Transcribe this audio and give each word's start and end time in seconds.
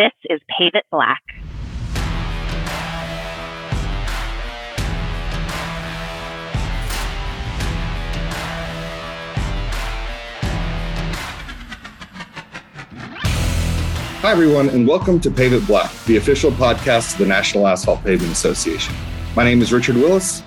This 0.00 0.12
is 0.30 0.40
Pave 0.48 0.70
It 0.76 0.86
Black. 0.90 1.20
Hi, 14.22 14.32
everyone, 14.32 14.70
and 14.70 14.88
welcome 14.88 15.20
to 15.20 15.30
Pave 15.30 15.52
It 15.52 15.66
Black, 15.66 15.92
the 16.06 16.16
official 16.16 16.50
podcast 16.50 17.12
of 17.12 17.18
the 17.18 17.26
National 17.26 17.66
Asphalt 17.66 18.02
Paving 18.02 18.30
Association. 18.30 18.94
My 19.36 19.44
name 19.44 19.60
is 19.60 19.70
Richard 19.70 19.96
Willis. 19.96 20.42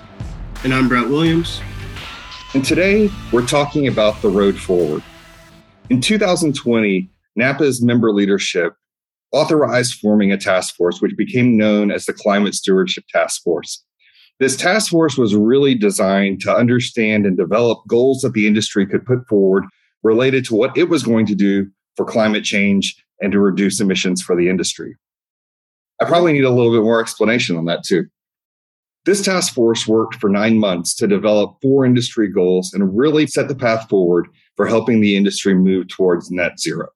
And 0.64 0.74
I'm 0.74 0.88
Brett 0.88 1.08
Williams. 1.08 1.60
And 2.54 2.64
today 2.64 3.08
we're 3.30 3.46
talking 3.46 3.86
about 3.86 4.20
the 4.20 4.30
road 4.30 4.58
forward. 4.58 5.04
In 5.90 6.00
2020, 6.00 7.08
NAPA's 7.36 7.80
member 7.80 8.10
leadership 8.10 8.76
authorized 9.34 9.94
forming 9.94 10.32
a 10.32 10.38
task 10.38 10.74
force, 10.76 11.00
which 11.00 11.16
became 11.16 11.56
known 11.56 11.90
as 11.90 12.06
the 12.06 12.12
Climate 12.12 12.54
Stewardship 12.54 13.04
Task 13.08 13.42
Force. 13.42 13.84
This 14.40 14.56
task 14.56 14.90
force 14.90 15.16
was 15.16 15.34
really 15.34 15.74
designed 15.74 16.40
to 16.40 16.54
understand 16.54 17.26
and 17.26 17.36
develop 17.36 17.80
goals 17.88 18.20
that 18.22 18.32
the 18.32 18.46
industry 18.46 18.86
could 18.86 19.04
put 19.04 19.26
forward 19.28 19.64
related 20.02 20.44
to 20.46 20.54
what 20.54 20.76
it 20.76 20.88
was 20.88 21.02
going 21.02 21.26
to 21.26 21.34
do 21.34 21.68
for 21.96 22.04
climate 22.04 22.44
change 22.44 22.96
and 23.20 23.32
to 23.32 23.40
reduce 23.40 23.80
emissions 23.80 24.22
for 24.22 24.36
the 24.36 24.48
industry. 24.48 24.96
I 26.00 26.04
probably 26.04 26.32
need 26.32 26.44
a 26.44 26.50
little 26.50 26.72
bit 26.72 26.82
more 26.82 27.00
explanation 27.00 27.56
on 27.56 27.66
that 27.66 27.84
too. 27.84 28.06
This 29.04 29.22
task 29.22 29.54
force 29.54 29.86
worked 29.86 30.16
for 30.16 30.30
nine 30.30 30.58
months 30.58 30.94
to 30.96 31.06
develop 31.06 31.56
four 31.60 31.84
industry 31.84 32.28
goals 32.28 32.72
and 32.72 32.96
really 32.96 33.26
set 33.26 33.48
the 33.48 33.54
path 33.54 33.88
forward 33.88 34.26
for 34.56 34.66
helping 34.66 35.00
the 35.00 35.16
industry 35.16 35.54
move 35.54 35.88
towards 35.88 36.30
net 36.30 36.58
zero. 36.58 36.88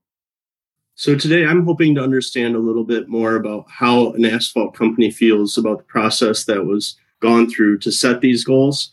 So, 1.01 1.15
today 1.15 1.47
I'm 1.47 1.65
hoping 1.65 1.95
to 1.95 2.02
understand 2.02 2.57
a 2.57 2.59
little 2.59 2.83
bit 2.83 3.09
more 3.09 3.37
about 3.37 3.66
how 3.69 4.11
an 4.15 4.25
asphalt 4.25 4.75
company 4.75 5.12
feels 5.12 5.56
about 5.56 5.79
the 5.79 5.84
process 5.84 6.45
that 6.47 6.64
was 6.64 6.97
gone 7.20 7.48
through 7.48 7.78
to 7.78 7.92
set 7.92 8.20
these 8.20 8.45
goals 8.45 8.91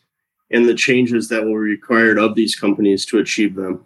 and 0.51 0.69
the 0.69 0.75
changes 0.75 1.29
that 1.29 1.45
will 1.45 1.53
be 1.53 1.57
required 1.57 2.19
of 2.19 2.35
these 2.35 2.55
companies 2.55 3.07
to 3.07 3.17
achieve 3.17 3.55
them. 3.55 3.83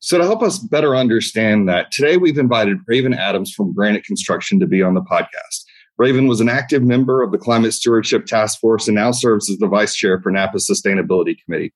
So, 0.00 0.18
to 0.18 0.24
help 0.24 0.42
us 0.42 0.58
better 0.58 0.96
understand 0.96 1.68
that, 1.68 1.92
today 1.92 2.16
we've 2.16 2.38
invited 2.38 2.78
Raven 2.88 3.14
Adams 3.14 3.52
from 3.52 3.72
Granite 3.72 4.02
Construction 4.02 4.58
to 4.58 4.66
be 4.66 4.82
on 4.82 4.94
the 4.94 5.02
podcast. 5.02 5.64
Raven 5.96 6.26
was 6.26 6.40
an 6.40 6.48
active 6.48 6.82
member 6.82 7.22
of 7.22 7.30
the 7.30 7.38
Climate 7.38 7.72
Stewardship 7.72 8.26
Task 8.26 8.58
Force 8.58 8.88
and 8.88 8.96
now 8.96 9.12
serves 9.12 9.48
as 9.48 9.58
the 9.58 9.68
vice 9.68 9.94
chair 9.94 10.20
for 10.20 10.32
NAPA's 10.32 10.68
Sustainability 10.68 11.36
Committee. 11.44 11.72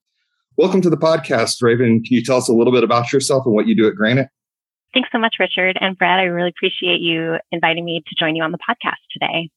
Welcome 0.57 0.81
to 0.81 0.91
the 0.91 0.97
podcast, 0.97 1.63
Raven. 1.63 2.03
Can 2.03 2.15
you 2.17 2.25
tell 2.25 2.39
us 2.39 2.49
a 2.49 2.53
little 2.53 2.73
bit 2.73 2.83
about 2.83 3.13
yourself 3.13 3.47
and 3.47 3.55
what 3.55 3.69
you 3.69 3.77
do 3.77 3.87
at 3.87 3.95
Granite? 3.95 4.29
Thanks 4.95 5.09
so 5.11 5.19
much, 5.19 5.37
Richard. 5.41 5.77
And 5.81 5.99
Brad, 5.99 6.21
I 6.21 6.25
really 6.25 6.51
appreciate 6.57 7.01
you 7.01 7.35
inviting 7.51 7.85
me 7.85 8.03
to 8.07 8.15
join 8.19 8.37
you 8.37 8.45
on 8.45 8.53
the 8.53 8.59
podcast 8.59 9.03
today. 9.13 9.51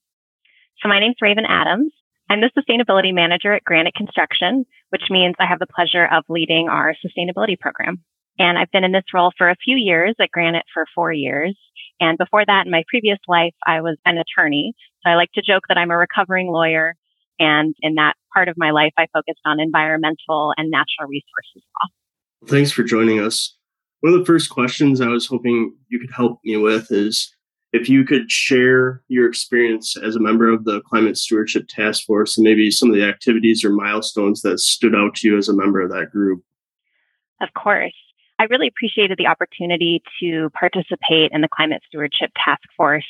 So, 0.82 0.88
my 0.88 0.98
name's 0.98 1.16
Raven 1.22 1.46
Adams. 1.48 1.92
I'm 2.28 2.40
the 2.40 2.50
sustainability 2.58 3.14
manager 3.14 3.52
at 3.52 3.64
Granite 3.64 3.94
Construction, 3.94 4.66
which 4.90 5.04
means 5.10 5.36
I 5.38 5.46
have 5.46 5.60
the 5.60 5.66
pleasure 5.66 6.04
of 6.04 6.24
leading 6.28 6.68
our 6.68 6.92
sustainability 6.94 7.58
program. 7.58 8.02
And 8.38 8.58
I've 8.58 8.70
been 8.70 8.84
in 8.84 8.92
this 8.92 9.04
role 9.14 9.32
for 9.38 9.48
a 9.48 9.56
few 9.56 9.76
years 9.76 10.14
at 10.20 10.30
Granite 10.30 10.66
for 10.74 10.84
four 10.94 11.12
years. 11.12 11.56
And 12.00 12.18
before 12.18 12.44
that, 12.44 12.66
in 12.66 12.72
my 12.72 12.84
previous 12.88 13.18
life, 13.26 13.54
I 13.66 13.80
was 13.80 13.96
an 14.04 14.18
attorney. 14.18 14.74
So 15.02 15.10
I 15.10 15.14
like 15.14 15.32
to 15.34 15.42
joke 15.42 15.64
that 15.68 15.78
I'm 15.78 15.90
a 15.90 15.96
recovering 15.96 16.48
lawyer. 16.48 16.94
And 17.38 17.74
in 17.80 17.94
that 17.94 18.14
part 18.34 18.48
of 18.48 18.56
my 18.56 18.72
life, 18.72 18.92
I 18.98 19.06
focused 19.12 19.40
on 19.44 19.60
environmental 19.60 20.52
and 20.56 20.70
natural 20.70 21.08
resources 21.08 21.62
law. 21.82 22.48
Thanks 22.48 22.72
for 22.72 22.82
joining 22.82 23.20
us. 23.20 23.57
One 24.00 24.12
of 24.12 24.20
the 24.20 24.26
first 24.26 24.50
questions 24.50 25.00
I 25.00 25.08
was 25.08 25.26
hoping 25.26 25.74
you 25.88 25.98
could 25.98 26.12
help 26.12 26.38
me 26.44 26.56
with 26.56 26.90
is 26.90 27.34
if 27.72 27.88
you 27.88 28.04
could 28.04 28.30
share 28.30 29.02
your 29.08 29.28
experience 29.28 29.96
as 29.96 30.16
a 30.16 30.20
member 30.20 30.50
of 30.50 30.64
the 30.64 30.80
Climate 30.82 31.16
Stewardship 31.16 31.66
Task 31.68 32.04
Force 32.06 32.38
and 32.38 32.44
maybe 32.44 32.70
some 32.70 32.88
of 32.88 32.94
the 32.94 33.04
activities 33.04 33.64
or 33.64 33.70
milestones 33.70 34.42
that 34.42 34.60
stood 34.60 34.94
out 34.94 35.16
to 35.16 35.28
you 35.28 35.36
as 35.36 35.48
a 35.48 35.54
member 35.54 35.80
of 35.80 35.90
that 35.90 36.10
group. 36.10 36.42
Of 37.40 37.48
course. 37.54 37.94
I 38.38 38.44
really 38.44 38.68
appreciated 38.68 39.18
the 39.18 39.26
opportunity 39.26 40.02
to 40.20 40.48
participate 40.50 41.32
in 41.32 41.40
the 41.40 41.48
Climate 41.48 41.82
Stewardship 41.88 42.30
Task 42.42 42.62
Force. 42.76 43.04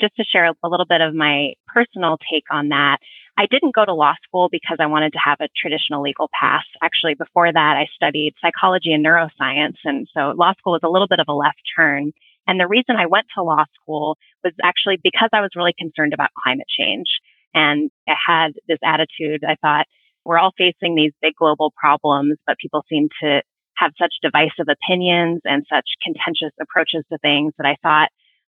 Just 0.00 0.16
to 0.16 0.24
share 0.24 0.46
a 0.46 0.68
little 0.68 0.86
bit 0.86 1.00
of 1.00 1.14
my 1.14 1.54
personal 1.66 2.18
take 2.30 2.44
on 2.50 2.68
that, 2.68 2.98
I 3.38 3.46
didn't 3.50 3.74
go 3.74 3.84
to 3.84 3.94
law 3.94 4.14
school 4.24 4.48
because 4.50 4.78
I 4.80 4.86
wanted 4.86 5.12
to 5.12 5.18
have 5.24 5.38
a 5.40 5.48
traditional 5.56 6.02
legal 6.02 6.28
path. 6.38 6.64
Actually, 6.82 7.14
before 7.14 7.52
that, 7.52 7.76
I 7.76 7.86
studied 7.94 8.34
psychology 8.42 8.92
and 8.92 9.04
neuroscience. 9.04 9.76
And 9.84 10.06
so 10.14 10.32
law 10.36 10.52
school 10.58 10.72
was 10.72 10.82
a 10.84 10.90
little 10.90 11.08
bit 11.08 11.20
of 11.20 11.26
a 11.28 11.34
left 11.34 11.60
turn. 11.76 12.12
And 12.46 12.60
the 12.60 12.68
reason 12.68 12.96
I 12.96 13.06
went 13.06 13.26
to 13.34 13.42
law 13.42 13.64
school 13.80 14.16
was 14.44 14.52
actually 14.62 14.98
because 15.02 15.30
I 15.32 15.40
was 15.40 15.50
really 15.56 15.74
concerned 15.78 16.14
about 16.14 16.30
climate 16.42 16.68
change. 16.68 17.06
And 17.54 17.90
I 18.08 18.14
had 18.26 18.52
this 18.68 18.78
attitude. 18.84 19.44
I 19.44 19.56
thought, 19.60 19.86
we're 20.24 20.38
all 20.38 20.52
facing 20.58 20.94
these 20.94 21.12
big 21.22 21.34
global 21.36 21.72
problems, 21.76 22.36
but 22.46 22.58
people 22.58 22.84
seem 22.88 23.08
to 23.22 23.42
have 23.76 23.92
such 23.98 24.12
divisive 24.22 24.66
opinions 24.68 25.40
and 25.44 25.64
such 25.72 25.86
contentious 26.02 26.52
approaches 26.60 27.04
to 27.12 27.18
things 27.18 27.52
that 27.58 27.66
I 27.66 27.76
thought 27.82 28.08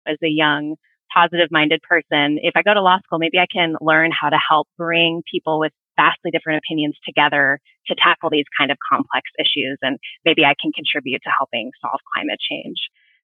as 0.07 0.17
a 0.23 0.27
young, 0.27 0.75
positive 1.14 1.50
minded 1.52 1.81
person, 1.81 2.40
if 2.42 2.53
I 2.56 2.62
go 2.62 2.74
to 2.74 2.81
law 2.81 2.97
school, 3.03 3.20
maybe 3.20 3.38
I 3.38 3.47
can 3.52 3.75
learn 3.81 4.12
how 4.12 4.30
to 4.30 4.38
help 4.38 4.68
bring 4.78 5.22
people 5.30 5.59
with 5.59 5.74
vastly 5.96 6.31
different 6.31 6.62
opinions 6.64 6.96
together 7.06 7.59
to 7.88 7.96
tackle 7.96 8.30
these 8.30 8.46
kind 8.58 8.72
of 8.72 8.78
complex 8.80 9.30
issues. 9.38 9.78
And 9.81 9.98
maybe 10.24 10.46
I 10.46 10.56
can 10.59 10.72
contribute 10.72 11.22
to 11.24 11.31
helping 11.38 11.72
solve 11.81 12.00
climate 12.14 12.40
change. 12.40 12.78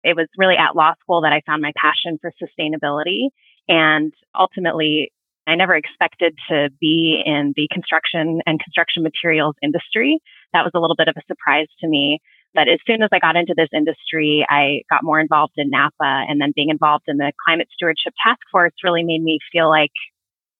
It 0.02 0.16
was 0.16 0.26
really 0.36 0.56
at 0.56 0.76
law 0.76 0.94
school 1.00 1.22
that 1.22 1.32
I 1.32 1.42
found 1.46 1.62
my 1.62 1.72
passion 1.76 2.18
for 2.20 2.32
sustainability. 2.42 3.28
And 3.68 4.12
ultimately, 4.38 5.12
I 5.46 5.54
never 5.54 5.76
expected 5.76 6.36
to 6.50 6.70
be 6.80 7.22
in 7.24 7.52
the 7.56 7.68
construction 7.72 8.40
and 8.46 8.60
construction 8.60 9.02
materials 9.02 9.54
industry. 9.62 10.18
That 10.52 10.64
was 10.64 10.72
a 10.74 10.80
little 10.80 10.96
bit 10.96 11.08
of 11.08 11.14
a 11.16 11.22
surprise 11.26 11.68
to 11.80 11.88
me. 11.88 12.20
But 12.56 12.68
as 12.68 12.78
soon 12.86 13.02
as 13.02 13.10
I 13.12 13.18
got 13.18 13.36
into 13.36 13.52
this 13.54 13.68
industry, 13.76 14.46
I 14.48 14.80
got 14.88 15.04
more 15.04 15.20
involved 15.20 15.52
in 15.58 15.68
NAPA 15.68 16.24
and 16.26 16.40
then 16.40 16.52
being 16.56 16.70
involved 16.70 17.04
in 17.06 17.18
the 17.18 17.30
climate 17.46 17.68
stewardship 17.70 18.14
task 18.26 18.40
force 18.50 18.72
really 18.82 19.04
made 19.04 19.22
me 19.22 19.38
feel 19.52 19.68
like 19.68 19.92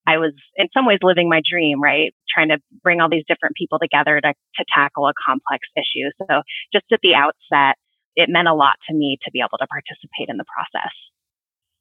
I 0.05 0.19
was 0.19 0.31
in 0.55 0.67
some 0.75 0.85
ways 0.85 0.99
living 1.01 1.27
my 1.27 1.41
dream, 1.43 1.81
right? 1.81 2.13
Trying 2.33 2.49
to 2.49 2.59
bring 2.83 3.01
all 3.01 3.09
these 3.09 3.25
different 3.27 3.55
people 3.55 3.79
together 3.79 4.21
to, 4.21 4.33
to 4.33 4.65
tackle 4.73 5.07
a 5.07 5.13
complex 5.25 5.67
issue. 5.75 6.09
So 6.19 6.43
just 6.71 6.85
at 6.93 6.99
the 7.01 7.15
outset, 7.15 7.75
it 8.15 8.29
meant 8.29 8.47
a 8.47 8.53
lot 8.53 8.75
to 8.87 8.95
me 8.95 9.17
to 9.25 9.31
be 9.31 9.39
able 9.39 9.57
to 9.57 9.67
participate 9.67 10.29
in 10.29 10.37
the 10.37 10.45
process. 10.45 10.93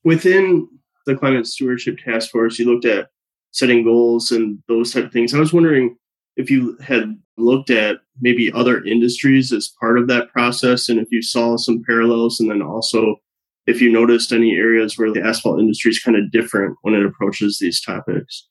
Within 0.03 0.67
the 1.05 1.15
climate 1.15 1.47
stewardship 1.47 1.99
task 2.03 2.31
force, 2.31 2.59
you 2.59 2.65
looked 2.65 2.87
at 2.87 3.09
setting 3.53 3.85
goals 3.85 4.33
and 4.33 4.63
those 4.67 4.93
type 4.93 5.05
of 5.05 5.13
things. 5.13 5.35
I 5.35 5.39
was 5.39 5.53
wondering 5.53 5.97
if 6.37 6.51
you 6.51 6.77
had 6.79 7.19
looked 7.37 7.71
at 7.71 7.97
maybe 8.21 8.53
other 8.53 8.83
industries 8.85 9.53
as 9.53 9.73
part 9.81 9.99
of 9.99 10.09
that 10.09 10.31
process 10.33 10.89
and 10.89 10.99
if 10.99 11.09
you 11.11 11.23
saw 11.23 11.57
some 11.57 11.83
parallels 11.87 12.41
and 12.41 12.51
then 12.51 12.63
also 12.63 13.17
if 13.67 13.81
you 13.81 13.91
noticed 13.91 14.33
any 14.33 14.53
areas 14.53 14.97
where 14.97 15.13
the 15.13 15.23
asphalt 15.23 15.61
industry 15.61 15.91
is 15.91 15.99
kind 15.99 16.17
of 16.17 16.31
different 16.31 16.77
when 16.83 16.95
it 16.95 17.05
approaches 17.05 17.59
these 17.61 17.81
topics. 17.81 18.49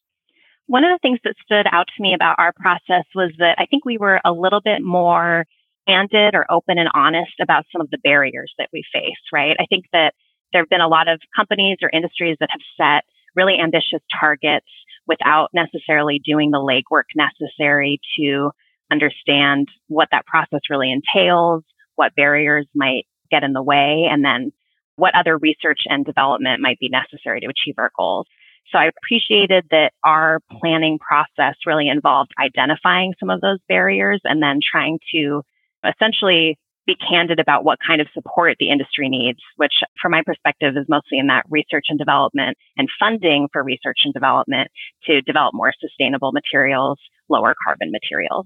One 0.68 0.84
of 0.84 0.90
the 0.90 1.00
things 1.02 1.20
that 1.24 1.36
stood 1.44 1.68
out 1.72 1.88
to 1.96 2.02
me 2.02 2.14
about 2.14 2.38
our 2.38 2.52
process 2.54 3.06
was 3.14 3.32
that 3.38 3.56
I 3.58 3.66
think 3.66 3.86
we 3.86 3.98
were 3.98 4.20
a 4.26 4.32
little 4.32 4.62
bit 4.62 4.82
more 4.82 5.46
candid 5.88 6.34
or 6.34 6.52
open 6.52 6.78
and 6.78 6.90
honest 6.94 7.34
about 7.40 7.66
some 7.72 7.82
of 7.82 7.90
the 7.92 8.00
barriers 8.00 8.52
that 8.58 8.70
we 8.74 8.84
face, 8.92 9.14
right? 9.32 9.56
I 9.60 9.66
think 9.70 9.86
that 9.94 10.14
there 10.52 10.62
have 10.62 10.70
been 10.70 10.82
a 10.82 10.88
lot 10.88 11.08
of 11.08 11.22
companies 11.36 11.78
or 11.82 11.90
industries 11.94 12.38
that 12.40 12.50
have 12.52 12.62
set 12.78 13.04
really 13.36 13.60
ambitious 13.60 14.02
targets 14.20 14.66
without 15.08 15.50
necessarily 15.54 16.20
doing 16.24 16.52
the 16.52 16.58
legwork 16.58 17.04
necessary 17.16 18.00
to 18.20 18.52
understand 18.92 19.68
what 19.88 20.10
that 20.12 20.26
process 20.26 20.62
really 20.70 20.92
entails, 20.92 21.64
what 21.96 22.16
barriers 22.16 22.68
might 22.76 23.06
get 23.32 23.44
in 23.44 23.54
the 23.54 23.64
way, 23.64 24.08
and 24.10 24.24
then 24.24 24.52
what 24.96 25.16
other 25.16 25.38
research 25.38 25.82
and 25.86 26.06
development 26.06 26.62
might 26.62 26.80
be 26.80 26.90
necessary 26.90 27.42
to 27.42 27.48
achieve 27.48 27.76
our 27.78 27.92
goals. 27.98 28.28
So 28.72 28.80
I 28.80 28.86
appreciated 28.86 29.66
that 29.72 29.94
our 30.04 30.40
planning 30.60 30.98
process 31.00 31.56
really 31.66 31.88
involved 31.88 32.32
identifying 32.40 33.14
some 33.20 33.30
of 33.30 33.42
those 33.42 33.60
barriers 33.68 34.22
and 34.24 34.42
then 34.42 34.60
trying 34.64 35.00
to 35.14 35.44
essentially 35.88 36.58
be 36.86 36.96
candid 36.96 37.40
about 37.40 37.64
what 37.64 37.80
kind 37.86 38.02
of 38.02 38.08
support 38.14 38.58
the 38.60 38.70
industry 38.70 39.10
needs, 39.10 39.40
which 39.58 39.74
from 40.02 40.12
my 40.12 40.22
perspective 40.26 40.78
is 40.78 40.86
mostly 40.88 41.18
in 41.18 41.28
that 41.28 41.46
research 41.50 41.86
and 41.90 41.98
development 41.98 42.58
and 42.78 42.90
funding 43.00 43.48
for 43.52 43.64
research 43.64 44.00
and 44.04 44.14
development 44.14 44.70
to 45.06 45.22
develop 45.22 45.54
more 45.54 45.74
sustainable 45.80 46.32
materials, 46.32 47.00
lower 47.30 47.56
carbon 47.66 47.92
materials. 47.92 48.46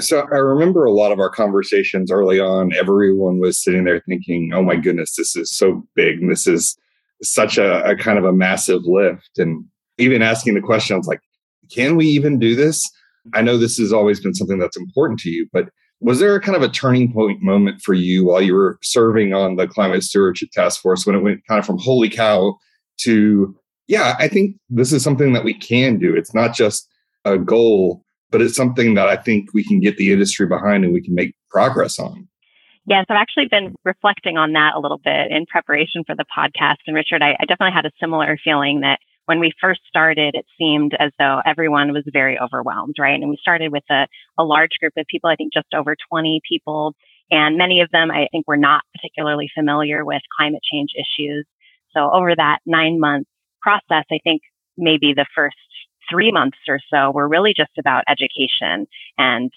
So 0.00 0.26
I 0.32 0.36
remember 0.36 0.84
a 0.84 0.92
lot 0.92 1.10
of 1.10 1.18
our 1.18 1.30
conversations 1.30 2.12
early 2.12 2.38
on. 2.38 2.72
Everyone 2.72 3.40
was 3.40 3.62
sitting 3.62 3.84
there 3.84 4.00
thinking, 4.06 4.52
oh 4.54 4.62
my 4.62 4.76
goodness, 4.76 5.16
this 5.16 5.34
is 5.34 5.50
so 5.50 5.84
big. 5.94 6.26
This 6.28 6.46
is 6.46 6.76
such 7.22 7.58
a, 7.58 7.82
a 7.84 7.96
kind 7.96 8.18
of 8.18 8.24
a 8.24 8.32
massive 8.32 8.82
lift. 8.84 9.38
And 9.38 9.64
even 9.96 10.22
asking 10.22 10.54
the 10.54 10.60
questions 10.60 11.06
like, 11.08 11.20
can 11.74 11.96
we 11.96 12.06
even 12.06 12.38
do 12.38 12.54
this? 12.54 12.88
I 13.34 13.42
know 13.42 13.58
this 13.58 13.78
has 13.78 13.92
always 13.92 14.20
been 14.20 14.34
something 14.34 14.58
that's 14.58 14.76
important 14.76 15.18
to 15.20 15.30
you, 15.30 15.48
but 15.52 15.68
Was 16.00 16.20
there 16.20 16.34
a 16.34 16.40
kind 16.40 16.56
of 16.56 16.62
a 16.62 16.68
turning 16.68 17.12
point 17.12 17.42
moment 17.42 17.80
for 17.82 17.92
you 17.92 18.26
while 18.26 18.40
you 18.40 18.54
were 18.54 18.78
serving 18.82 19.34
on 19.34 19.56
the 19.56 19.66
Climate 19.66 20.02
Stewardship 20.04 20.50
Task 20.52 20.80
Force 20.80 21.06
when 21.06 21.16
it 21.16 21.22
went 21.22 21.46
kind 21.46 21.58
of 21.58 21.66
from 21.66 21.78
holy 21.78 22.08
cow 22.08 22.56
to, 22.98 23.56
yeah, 23.88 24.14
I 24.18 24.28
think 24.28 24.56
this 24.70 24.92
is 24.92 25.02
something 25.02 25.32
that 25.32 25.44
we 25.44 25.54
can 25.54 25.98
do? 25.98 26.14
It's 26.14 26.34
not 26.34 26.54
just 26.54 26.88
a 27.24 27.36
goal, 27.36 28.04
but 28.30 28.40
it's 28.40 28.54
something 28.56 28.94
that 28.94 29.08
I 29.08 29.16
think 29.16 29.52
we 29.52 29.64
can 29.64 29.80
get 29.80 29.96
the 29.96 30.12
industry 30.12 30.46
behind 30.46 30.84
and 30.84 30.92
we 30.92 31.02
can 31.02 31.14
make 31.14 31.34
progress 31.50 31.98
on. 31.98 32.28
Yes, 32.86 33.04
I've 33.10 33.16
actually 33.16 33.48
been 33.48 33.74
reflecting 33.84 34.38
on 34.38 34.52
that 34.52 34.74
a 34.74 34.80
little 34.80 34.98
bit 34.98 35.30
in 35.30 35.46
preparation 35.46 36.04
for 36.06 36.14
the 36.14 36.24
podcast. 36.24 36.76
And 36.86 36.96
Richard, 36.96 37.22
I, 37.22 37.36
I 37.38 37.44
definitely 37.44 37.74
had 37.74 37.84
a 37.84 37.90
similar 38.00 38.38
feeling 38.42 38.80
that 38.80 38.98
when 39.28 39.40
we 39.40 39.52
first 39.60 39.80
started, 39.86 40.34
it 40.34 40.46
seemed 40.58 40.94
as 40.98 41.12
though 41.18 41.42
everyone 41.44 41.92
was 41.92 42.02
very 42.10 42.38
overwhelmed, 42.40 42.94
right? 42.98 43.20
And 43.20 43.28
we 43.28 43.36
started 43.38 43.70
with 43.70 43.82
a, 43.90 44.06
a 44.38 44.42
large 44.42 44.70
group 44.80 44.94
of 44.96 45.04
people, 45.06 45.28
I 45.28 45.36
think 45.36 45.52
just 45.52 45.66
over 45.76 45.94
20 46.10 46.40
people. 46.48 46.94
And 47.30 47.58
many 47.58 47.82
of 47.82 47.90
them, 47.90 48.10
I 48.10 48.28
think, 48.32 48.48
were 48.48 48.56
not 48.56 48.80
particularly 48.94 49.50
familiar 49.54 50.02
with 50.02 50.22
climate 50.34 50.62
change 50.72 50.92
issues. 50.96 51.44
So 51.94 52.10
over 52.10 52.34
that 52.34 52.60
nine 52.64 52.98
month 52.98 53.26
process, 53.60 54.06
I 54.10 54.18
think 54.24 54.40
maybe 54.78 55.12
the 55.12 55.26
first 55.34 55.56
three 56.10 56.32
months 56.32 56.56
or 56.66 56.80
so 56.90 57.10
were 57.10 57.28
really 57.28 57.52
just 57.54 57.76
about 57.78 58.04
education 58.08 58.86
and 59.18 59.50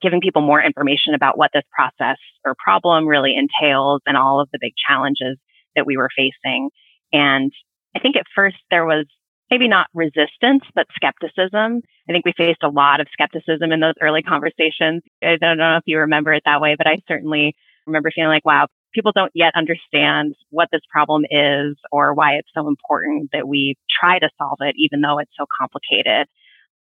giving 0.00 0.22
people 0.22 0.40
more 0.40 0.62
information 0.62 1.12
about 1.12 1.36
what 1.36 1.50
this 1.52 1.64
process 1.70 2.16
or 2.46 2.54
problem 2.56 3.06
really 3.06 3.36
entails 3.36 4.00
and 4.06 4.16
all 4.16 4.40
of 4.40 4.48
the 4.50 4.58
big 4.58 4.72
challenges 4.88 5.36
that 5.76 5.84
we 5.84 5.98
were 5.98 6.08
facing. 6.16 6.70
And 7.12 7.52
I 7.96 8.00
think 8.00 8.16
at 8.16 8.26
first 8.34 8.56
there 8.70 8.84
was 8.84 9.06
maybe 9.50 9.68
not 9.68 9.86
resistance, 9.94 10.64
but 10.74 10.86
skepticism. 10.94 11.82
I 12.08 12.12
think 12.12 12.24
we 12.24 12.32
faced 12.36 12.62
a 12.62 12.68
lot 12.68 13.00
of 13.00 13.06
skepticism 13.12 13.72
in 13.72 13.80
those 13.80 13.94
early 14.00 14.22
conversations. 14.22 15.02
I 15.22 15.36
don't 15.40 15.58
know 15.58 15.76
if 15.76 15.84
you 15.86 15.98
remember 15.98 16.32
it 16.32 16.42
that 16.44 16.60
way, 16.60 16.74
but 16.76 16.86
I 16.86 16.98
certainly 17.06 17.54
remember 17.86 18.10
feeling 18.14 18.30
like, 18.30 18.44
wow, 18.44 18.66
people 18.94 19.12
don't 19.14 19.32
yet 19.34 19.52
understand 19.54 20.34
what 20.50 20.68
this 20.72 20.80
problem 20.90 21.24
is 21.30 21.76
or 21.92 22.14
why 22.14 22.34
it's 22.34 22.48
so 22.54 22.68
important 22.68 23.30
that 23.32 23.46
we 23.46 23.76
try 24.00 24.18
to 24.18 24.30
solve 24.38 24.58
it, 24.60 24.74
even 24.78 25.00
though 25.00 25.18
it's 25.18 25.32
so 25.38 25.44
complicated. 25.60 26.26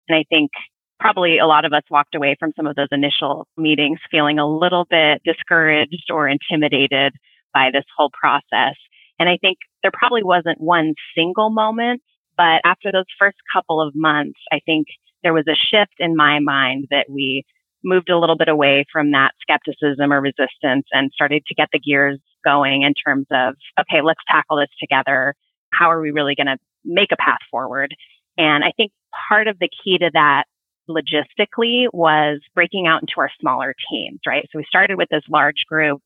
And 0.08 0.18
I 0.18 0.24
think 0.30 0.52
probably 1.00 1.40
a 1.40 1.48
lot 1.48 1.66
of 1.66 1.74
us 1.74 1.84
walked 1.90 2.16
away 2.16 2.36
from 2.40 2.52
some 2.56 2.68
of 2.68 2.76
those 2.76 2.90
initial 2.92 3.48
meetings 3.58 4.00
feeling 4.12 4.38
a 4.38 4.48
little 4.48 4.86
bit 4.90 5.22
discouraged 5.26 6.10
or 6.12 6.28
intimidated 6.28 7.14
by 7.54 7.70
this 7.74 7.86
whole 7.98 8.12
process. 8.14 8.76
And 9.22 9.30
I 9.30 9.38
think 9.38 9.60
there 9.84 9.92
probably 9.94 10.24
wasn't 10.24 10.60
one 10.60 10.96
single 11.16 11.52
moment, 11.52 12.02
but 12.38 12.60
after 12.66 12.92
those 12.92 13.06
first 13.20 13.38
couple 13.54 13.80
of 13.80 13.94
months, 13.94 14.40
I 14.52 14.62
think 14.66 14.88
there 15.22 15.32
was 15.32 15.46
a 15.48 15.54
shift 15.54 15.94
in 16.00 16.16
my 16.16 16.40
mind 16.40 16.88
that 16.90 17.06
we 17.08 17.44
moved 17.84 18.10
a 18.10 18.18
little 18.18 18.36
bit 18.36 18.48
away 18.48 18.84
from 18.92 19.12
that 19.12 19.34
skepticism 19.40 20.12
or 20.12 20.22
resistance 20.22 20.88
and 20.92 21.12
started 21.14 21.46
to 21.46 21.54
get 21.54 21.68
the 21.72 21.78
gears 21.78 22.18
going 22.44 22.82
in 22.82 22.96
terms 22.96 23.28
of, 23.30 23.54
okay, 23.80 24.02
let's 24.04 24.22
tackle 24.28 24.58
this 24.58 24.72
together. 24.80 25.36
How 25.72 25.92
are 25.92 26.02
we 26.02 26.10
really 26.10 26.34
going 26.34 26.48
to 26.48 26.58
make 26.84 27.12
a 27.12 27.16
path 27.16 27.42
forward? 27.52 27.94
And 28.40 28.64
I 28.64 28.72
think 28.76 28.92
part 29.30 29.48
of 29.48 29.60
the 29.60 29.70
key 29.84 30.00
to 30.00 30.10
that 30.16 30.46
logistically 30.90 31.86
was 31.94 32.40
breaking 32.56 32.88
out 32.88 33.04
into 33.04 33.20
our 33.20 33.30
smaller 33.40 33.76
teams, 33.92 34.22
right? 34.26 34.50
So 34.52 34.58
we 34.58 34.66
started 34.68 34.98
with 34.98 35.10
this 35.10 35.24
large 35.30 35.66
group 35.70 36.02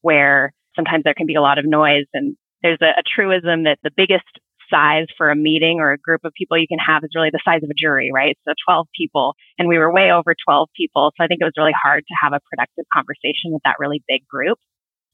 where 0.00 0.54
sometimes 0.74 1.04
there 1.04 1.12
can 1.12 1.26
be 1.26 1.34
a 1.34 1.42
lot 1.42 1.58
of 1.58 1.66
noise 1.66 2.06
and 2.14 2.38
there's 2.64 2.80
a, 2.80 2.98
a 2.98 3.02
truism 3.04 3.64
that 3.64 3.78
the 3.84 3.90
biggest 3.94 4.24
size 4.70 5.06
for 5.16 5.30
a 5.30 5.36
meeting 5.36 5.78
or 5.78 5.92
a 5.92 5.98
group 5.98 6.22
of 6.24 6.32
people 6.32 6.58
you 6.58 6.66
can 6.66 6.78
have 6.78 7.04
is 7.04 7.10
really 7.14 7.30
the 7.30 7.40
size 7.44 7.62
of 7.62 7.68
a 7.68 7.74
jury, 7.74 8.10
right? 8.12 8.38
So 8.48 8.54
12 8.66 8.88
people 8.96 9.34
and 9.58 9.68
we 9.68 9.76
were 9.76 9.92
way 9.92 10.10
over 10.10 10.34
12 10.48 10.70
people. 10.74 11.12
So 11.16 11.22
I 11.22 11.28
think 11.28 11.42
it 11.42 11.44
was 11.44 11.52
really 11.58 11.74
hard 11.80 12.04
to 12.08 12.14
have 12.20 12.32
a 12.32 12.40
productive 12.50 12.86
conversation 12.92 13.52
with 13.52 13.62
that 13.64 13.76
really 13.78 14.02
big 14.08 14.26
group. 14.26 14.58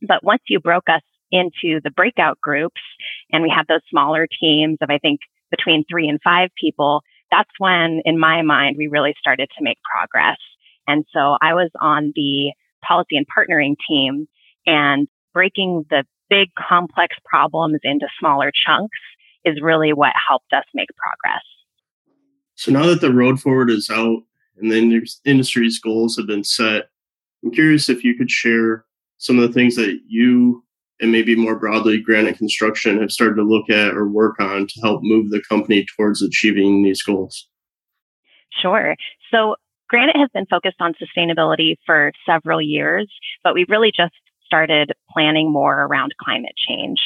But 0.07 0.23
once 0.23 0.43
you 0.49 0.61
broke 0.61 0.89
us 0.89 1.03
into 1.33 1.81
the 1.83 1.91
breakout 1.91 2.41
groups 2.41 2.81
and 3.33 3.43
we 3.43 3.53
had 3.55 3.67
those 3.69 3.83
smaller 3.91 4.29
teams 4.41 4.79
of, 4.81 4.89
I 4.89 4.99
think, 4.99 5.21
between 5.51 5.85
three 5.91 6.09
and 6.09 6.21
five 6.23 6.51
people, 6.59 7.03
that's 7.31 7.51
when, 7.59 8.03
in 8.05 8.19
my 8.19 8.43
mind, 8.43 8.77
we 8.79 8.87
really 8.87 9.15
started 9.19 9.49
to 9.59 9.65
make 9.65 9.79
progress. 9.83 10.39
And 10.87 11.05
so 11.13 11.37
I 11.43 11.55
was 11.55 11.71
on 11.81 12.13
the 12.15 12.53
policy 12.87 13.17
and 13.17 13.27
partnering 13.27 13.75
team 13.89 14.27
and 14.67 15.09
breaking 15.35 15.87
the 15.91 16.05
big 16.31 16.49
complex 16.57 17.17
problems 17.25 17.81
into 17.83 18.07
smaller 18.19 18.51
chunks 18.55 18.97
is 19.45 19.61
really 19.61 19.93
what 19.93 20.13
helped 20.29 20.53
us 20.53 20.65
make 20.75 20.89
progress. 20.97 21.43
So 22.55 22.71
now 22.71 22.87
that 22.87 23.01
the 23.01 23.13
road 23.13 23.41
forward 23.41 23.71
is 23.71 23.91
out 23.91 24.23
and 24.57 24.71
the 24.71 25.07
industry's 25.25 25.79
goals 25.79 26.17
have 26.17 26.27
been 26.27 26.45
set, 26.45 26.89
I'm 27.45 27.51
curious 27.51 27.89
if 27.89 28.05
you 28.05 28.17
could 28.17 28.31
share 28.31 28.85
some 29.19 29.39
of 29.39 29.47
the 29.47 29.53
things 29.53 29.77
that 29.77 29.99
you 30.07 30.65
and 31.01 31.11
maybe 31.11 31.35
more 31.35 31.59
broadly 31.59 31.99
Granite 31.99 32.37
Construction 32.37 33.01
have 33.01 33.11
started 33.11 33.37
to 33.37 33.43
look 33.43 33.71
at 33.71 33.95
or 33.95 34.07
work 34.07 34.39
on 34.39 34.67
to 34.67 34.81
help 34.83 35.01
move 35.03 35.31
the 35.31 35.43
company 35.49 35.87
towards 35.97 36.23
achieving 36.23 36.83
these 36.83 37.03
goals. 37.03 37.49
Sure. 38.61 38.95
So 39.31 39.57
Granite 39.89 40.17
has 40.17 40.29
been 40.35 40.47
focused 40.47 40.77
on 40.81 40.95
sustainability 40.95 41.77
for 41.87 42.13
several 42.27 42.61
years, 42.61 43.11
but 43.43 43.55
we 43.55 43.65
really 43.69 43.93
just 43.97 44.13
started 44.51 44.91
planning 45.13 45.53
more 45.53 45.83
around 45.85 46.13
climate 46.21 46.55
change. 46.57 46.99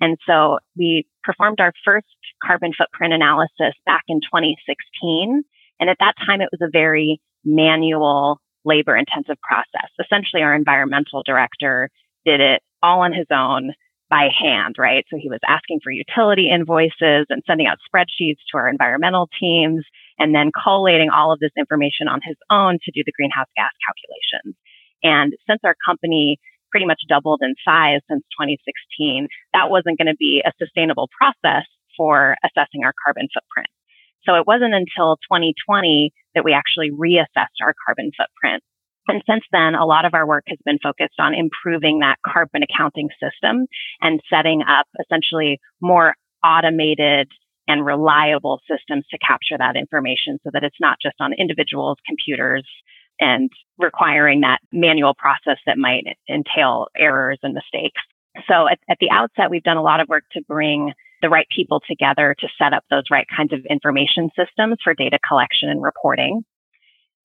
And 0.00 0.16
so 0.26 0.58
we 0.76 1.06
performed 1.22 1.60
our 1.60 1.72
first 1.84 2.06
carbon 2.42 2.72
footprint 2.76 3.12
analysis 3.12 3.74
back 3.84 4.02
in 4.08 4.20
2016. 4.20 5.42
And 5.78 5.90
at 5.90 5.98
that 6.00 6.14
time, 6.24 6.40
it 6.40 6.48
was 6.50 6.60
a 6.62 6.70
very 6.70 7.20
manual, 7.44 8.40
labor 8.64 8.96
intensive 8.96 9.36
process. 9.42 9.90
Essentially, 10.00 10.42
our 10.42 10.54
environmental 10.54 11.22
director 11.24 11.90
did 12.24 12.40
it 12.40 12.62
all 12.82 13.00
on 13.00 13.12
his 13.12 13.26
own 13.30 13.72
by 14.08 14.28
hand, 14.30 14.76
right? 14.78 15.04
So 15.10 15.18
he 15.20 15.28
was 15.28 15.40
asking 15.48 15.80
for 15.82 15.90
utility 15.90 16.48
invoices 16.48 17.26
and 17.28 17.42
sending 17.46 17.66
out 17.66 17.78
spreadsheets 17.82 18.38
to 18.52 18.58
our 18.58 18.68
environmental 18.68 19.28
teams 19.40 19.84
and 20.18 20.34
then 20.34 20.50
collating 20.52 21.10
all 21.10 21.32
of 21.32 21.40
this 21.40 21.50
information 21.58 22.06
on 22.08 22.20
his 22.22 22.36
own 22.50 22.78
to 22.84 22.92
do 22.92 23.02
the 23.04 23.12
greenhouse 23.12 23.48
gas 23.56 23.72
calculations. 23.84 24.56
And 25.02 25.34
since 25.48 25.60
our 25.64 25.74
company 25.84 26.38
pretty 26.76 26.84
much 26.84 27.00
doubled 27.08 27.40
in 27.40 27.54
size 27.64 28.04
since 28.06 28.20
2016, 28.36 29.28
that 29.54 29.70
wasn't 29.70 29.96
going 29.96 30.12
to 30.12 30.18
be 30.18 30.42
a 30.44 30.52
sustainable 30.60 31.08
process 31.16 31.64
for 31.96 32.36
assessing 32.44 32.84
our 32.84 32.92
carbon 33.02 33.28
footprint. 33.32 33.72
So 34.28 34.34
it 34.34 34.46
wasn't 34.46 34.74
until 34.74 35.16
2020 35.24 36.12
that 36.34 36.44
we 36.44 36.52
actually 36.52 36.90
reassessed 36.90 37.64
our 37.64 37.72
carbon 37.86 38.10
footprint. 38.12 38.62
And 39.08 39.22
since 39.24 39.44
then, 39.52 39.74
a 39.74 39.86
lot 39.86 40.04
of 40.04 40.12
our 40.12 40.26
work 40.26 40.44
has 40.48 40.58
been 40.66 40.78
focused 40.82 41.16
on 41.18 41.32
improving 41.32 42.00
that 42.00 42.18
carbon 42.26 42.60
accounting 42.62 43.08
system 43.16 43.64
and 44.02 44.20
setting 44.28 44.60
up 44.60 44.84
essentially 45.00 45.58
more 45.80 46.12
automated 46.44 47.28
and 47.66 47.86
reliable 47.86 48.60
systems 48.68 49.06
to 49.10 49.18
capture 49.18 49.56
that 49.56 49.76
information 49.76 50.36
so 50.44 50.50
that 50.52 50.62
it's 50.62 50.76
not 50.78 50.98
just 51.00 51.16
on 51.20 51.32
individuals' 51.32 51.96
computers 52.06 52.68
and 53.20 53.50
requiring 53.78 54.40
that 54.40 54.58
manual 54.72 55.14
process 55.14 55.58
that 55.66 55.78
might 55.78 56.04
entail 56.28 56.88
errors 56.96 57.38
and 57.42 57.54
mistakes. 57.54 58.00
So 58.48 58.68
at, 58.68 58.78
at, 58.88 58.98
the 59.00 59.10
outset, 59.10 59.50
we've 59.50 59.62
done 59.62 59.76
a 59.76 59.82
lot 59.82 60.00
of 60.00 60.08
work 60.08 60.24
to 60.32 60.42
bring 60.42 60.92
the 61.22 61.28
right 61.30 61.46
people 61.54 61.80
together 61.88 62.34
to 62.38 62.48
set 62.58 62.72
up 62.72 62.84
those 62.90 63.04
right 63.10 63.26
kinds 63.34 63.52
of 63.52 63.64
information 63.70 64.30
systems 64.36 64.76
for 64.84 64.94
data 64.94 65.18
collection 65.26 65.68
and 65.68 65.82
reporting. 65.82 66.44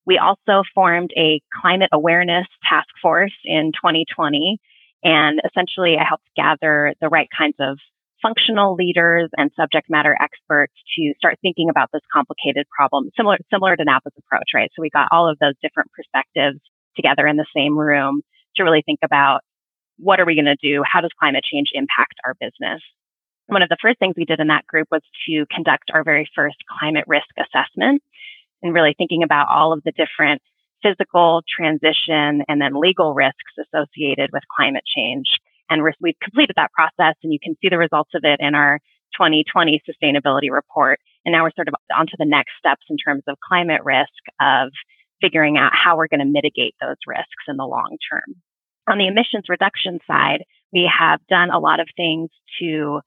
We 0.06 0.18
also 0.18 0.64
formed 0.74 1.12
a 1.18 1.42
climate 1.62 1.90
awareness 1.92 2.48
task 2.68 2.88
force 3.02 3.34
in 3.44 3.72
2020. 3.74 4.60
And 5.04 5.42
essentially, 5.46 5.98
I 5.98 6.06
helped 6.06 6.28
gather 6.36 6.94
the 7.02 7.10
right 7.10 7.28
kinds 7.36 7.56
of 7.60 7.78
functional 8.22 8.76
leaders 8.76 9.30
and 9.38 9.52
subject 9.56 9.90
matter 9.90 10.16
experts 10.22 10.74
to 10.98 11.14
start 11.18 11.38
thinking 11.42 11.70
about 11.70 11.90
this 11.92 12.02
complicated 12.14 12.68
problem, 12.76 13.10
similar, 13.18 13.38
similar 13.52 13.76
to 13.76 13.84
NAPA's 13.84 14.14
approach, 14.18 14.52
right? 14.54 14.70
So 14.76 14.82
we 14.82 14.90
got 14.90 15.08
all 15.12 15.30
of 15.30 15.38
those 15.40 15.54
different 15.62 15.92
perspectives 15.92 16.60
together 16.96 17.28
in 17.28 17.38
the 17.38 17.46
same 17.56 17.78
room 17.78 18.22
to 18.56 18.64
really 18.64 18.84
think 18.86 19.00
about 19.04 19.42
what 19.98 20.20
are 20.20 20.26
we 20.26 20.36
going 20.36 20.46
to 20.46 20.56
do? 20.56 20.84
How 20.86 21.02
does 21.02 21.12
climate 21.20 21.44
change 21.44 21.70
impact 21.74 22.16
our 22.26 22.34
business? 22.40 22.82
One 23.48 23.62
of 23.62 23.70
the 23.70 23.78
first 23.82 24.00
things 24.00 24.16
we 24.18 24.26
did 24.26 24.40
in 24.40 24.48
that 24.48 24.66
group 24.66 24.88
was 24.92 25.02
to 25.28 25.46
conduct 25.54 25.92
our 25.94 26.04
very 26.04 26.28
first 26.36 26.58
climate 26.80 27.06
risk 27.08 27.30
assessment 27.38 28.02
and 28.64 28.74
really 28.74 28.96
thinking 28.98 29.24
about 29.24 29.48
all 29.50 29.74
of 29.74 29.84
the 29.84 29.92
different 29.92 30.42
physical, 30.82 31.42
transition, 31.48 32.42
and 32.48 32.60
then 32.60 32.80
legal 32.80 33.14
risks 33.14 33.54
associated 33.60 34.32
with 34.34 34.44
climate 34.56 34.84
change. 34.86 35.26
And 35.72 35.82
we've 36.02 36.20
completed 36.22 36.54
that 36.58 36.74
process 36.74 37.16
and 37.24 37.32
you 37.32 37.40
can 37.42 37.56
see 37.62 37.70
the 37.70 37.78
results 37.78 38.12
of 38.14 38.24
it 38.26 38.42
in 38.42 38.56
our 38.56 38.80
2020 39.18 39.82
sustainability 39.90 40.52
report. 40.52 41.00
And 41.26 41.32
now 41.32 41.44
we're 41.44 41.52
sort 41.56 41.70
of 41.70 41.76
on 41.98 42.08
to 42.08 42.18
the 42.20 42.26
next 42.26 42.52
steps 42.60 42.84
in 42.90 42.98
terms 42.98 43.24
of 43.28 43.38
climate 43.48 43.82
risk 43.84 44.10
of 44.42 44.70
figuring 45.22 45.58
out 45.58 45.72
how 45.74 45.96
we're 45.96 46.08
going 46.08 46.20
to 46.20 46.26
mitigate 46.26 46.76
those 46.82 46.98
risks 47.08 47.48
in 47.48 47.56
the 47.56 47.66
long 47.66 47.98
term. 48.12 48.36
On 48.90 48.98
the 48.98 49.08
emissions 49.08 49.46
reduction 49.48 50.00
side, 50.06 50.44
we 50.74 50.92
have 51.00 51.20
done 51.30 51.52
a 51.52 51.60
lot 51.60 51.80
of 51.80 51.88
things 51.96 52.30
to 52.60 53.00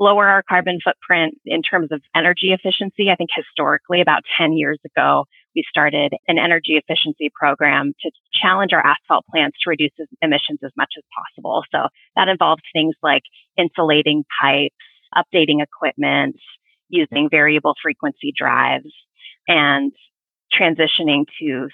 lower 0.00 0.26
our 0.26 0.42
carbon 0.42 0.78
footprint 0.82 1.38
in 1.44 1.62
terms 1.62 1.92
of 1.92 2.00
energy 2.16 2.52
efficiency. 2.52 3.10
I 3.10 3.16
think 3.16 3.30
historically, 3.34 4.00
about 4.00 4.22
10 4.38 4.54
years 4.54 4.78
ago, 4.84 5.26
we 5.54 5.64
started 5.68 6.12
an 6.26 6.38
energy 6.38 6.76
efficiency 6.76 7.30
program 7.34 7.92
to 8.00 8.10
challenge 8.32 8.72
our 8.72 8.84
asphalt 8.84 9.24
plants 9.30 9.56
to 9.62 9.70
reduce 9.70 9.92
emissions 10.22 10.60
as 10.64 10.72
much 10.76 10.92
as 10.96 11.04
possible. 11.16 11.62
So 11.72 11.88
that 12.16 12.28
involves 12.28 12.62
things 12.72 12.94
like 13.02 13.22
insulating 13.56 14.24
pipes, 14.40 14.74
updating 15.16 15.62
equipment, 15.62 16.36
using 16.88 17.28
variable 17.30 17.74
frequency 17.82 18.32
drives, 18.36 18.92
and 19.46 19.92
transitioning 20.52 21.24
to 21.40 21.68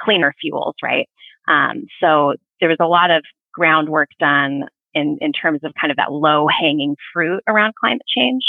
cleaner 0.00 0.34
fuels, 0.40 0.74
right? 0.82 1.08
Um, 1.48 1.84
so 2.00 2.34
there 2.60 2.68
was 2.68 2.78
a 2.80 2.86
lot 2.86 3.10
of 3.10 3.24
groundwork 3.52 4.10
done 4.20 4.64
in, 4.94 5.18
in 5.20 5.32
terms 5.32 5.60
of 5.64 5.72
kind 5.80 5.90
of 5.90 5.96
that 5.96 6.12
low 6.12 6.46
hanging 6.48 6.96
fruit 7.12 7.42
around 7.48 7.74
climate 7.74 8.02
change. 8.06 8.42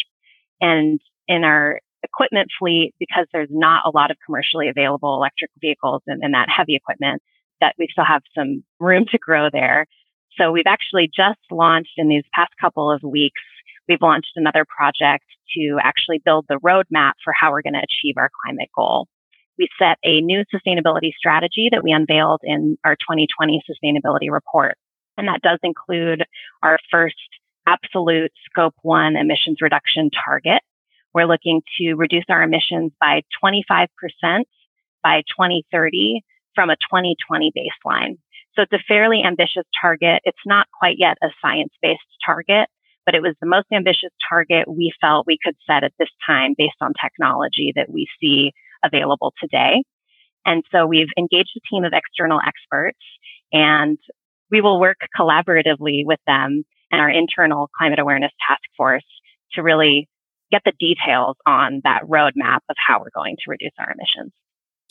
And 0.62 1.00
in 1.28 1.44
our 1.44 1.80
equipment 2.04 2.50
fleet, 2.60 2.94
because 3.00 3.26
there's 3.32 3.50
not 3.52 3.84
a 3.86 3.92
lot 3.92 4.12
of 4.12 4.18
commercially 4.26 4.70
available 4.70 5.16
electric 5.16 5.52
vehicles 5.60 6.02
and, 6.08 6.24
and 6.24 6.34
that 6.34 6.50
heavy 6.50 6.76
equipment, 6.76 7.22
that 7.62 7.76
we 7.78 7.88
still 7.92 8.06
have 8.06 8.22
some 8.38 8.64
room 8.80 9.06
to 9.12 9.18
grow 9.18 9.50
there. 9.52 9.86
So 10.38 10.52
we've 10.52 10.68
actually 10.68 11.10
just 11.16 11.40
launched 11.52 11.94
in 11.98 12.08
these 12.10 12.24
past 12.34 12.52
couple 12.60 12.92
of 12.92 13.02
weeks, 13.04 13.42
we've 13.88 14.02
launched 14.02 14.32
another 14.36 14.66
project 14.66 15.26
to 15.56 15.78
actually 15.82 16.22
build 16.24 16.46
the 16.50 16.60
roadmap 16.64 17.14
for 17.24 17.34
how 17.38 17.52
we're 17.52 17.62
going 17.62 17.74
to 17.74 17.80
achieve 17.80 18.16
our 18.18 18.30
climate 18.44 18.70
goal. 18.76 19.08
We 19.58 19.68
set 19.78 19.98
a 20.04 20.22
new 20.22 20.44
sustainability 20.54 21.12
strategy 21.16 21.70
that 21.72 21.84
we 21.84 21.92
unveiled 21.92 22.42
in 22.44 22.78
our 22.84 22.96
2020 22.96 23.62
sustainability 23.70 24.32
report. 24.32 24.76
And 25.18 25.28
that 25.28 25.42
does 25.42 25.60
include 25.62 26.24
our 26.64 26.80
first 26.90 27.16
absolute 27.68 28.32
scope 28.50 28.76
one 28.82 29.16
emissions 29.16 29.58
reduction 29.62 30.10
target. 30.26 30.62
We're 31.14 31.28
looking 31.28 31.62
to 31.80 31.94
reduce 31.94 32.26
our 32.30 32.44
emissions 32.44 32.92
by 33.00 33.22
25% 33.44 33.88
by 35.04 35.22
2030 35.22 36.22
from 36.56 36.70
a 36.70 36.76
2020 36.76 37.52
baseline. 37.56 38.18
So 38.56 38.62
it's 38.62 38.74
a 38.74 38.84
fairly 38.88 39.24
ambitious 39.26 39.66
target. 39.80 40.22
It's 40.24 40.38
not 40.46 40.68
quite 40.78 40.98
yet 40.98 41.18
a 41.24 41.28
science 41.42 41.74
based 41.82 42.02
target, 42.26 42.68
but 43.06 43.16
it 43.16 43.22
was 43.22 43.36
the 43.42 43.48
most 43.48 43.68
ambitious 43.74 44.12
target 44.30 44.68
we 44.68 44.94
felt 45.02 45.28
we 45.28 45.40
could 45.44 45.56
set 45.68 45.84
at 45.84 45.94
this 45.98 46.10
time 46.26 46.54
based 46.58 46.78
on 46.82 46.94
technology 47.02 47.74
that 47.76 47.90
we 47.90 48.08
see 48.22 48.52
available 48.84 49.34
today. 49.40 49.84
And 50.46 50.64
so 50.72 50.86
we've 50.86 51.08
engaged 51.18 51.52
a 51.58 51.62
team 51.70 51.84
of 51.84 51.94
external 51.94 52.40
experts 52.46 53.00
and 53.52 53.98
we 54.52 54.62
will 54.62 54.80
work 54.80 54.98
collaboratively 55.18 56.06
with 56.06 56.20
them 56.28 56.64
and 56.92 57.02
our 57.02 57.10
internal 57.10 57.70
climate 57.76 58.00
awareness 58.00 58.32
task 58.48 58.62
force 58.78 59.06
to 59.54 59.64
really 59.64 60.08
get 60.54 60.62
the 60.66 60.74
details 60.80 61.36
on 61.48 61.82
that 61.84 62.04
roadmap 62.04 62.60
of 62.70 62.76
how 62.78 63.00
we're 63.00 63.10
going 63.16 63.36
to 63.38 63.44
reduce 63.50 63.72
our 63.80 63.92
emissions. 63.92 64.32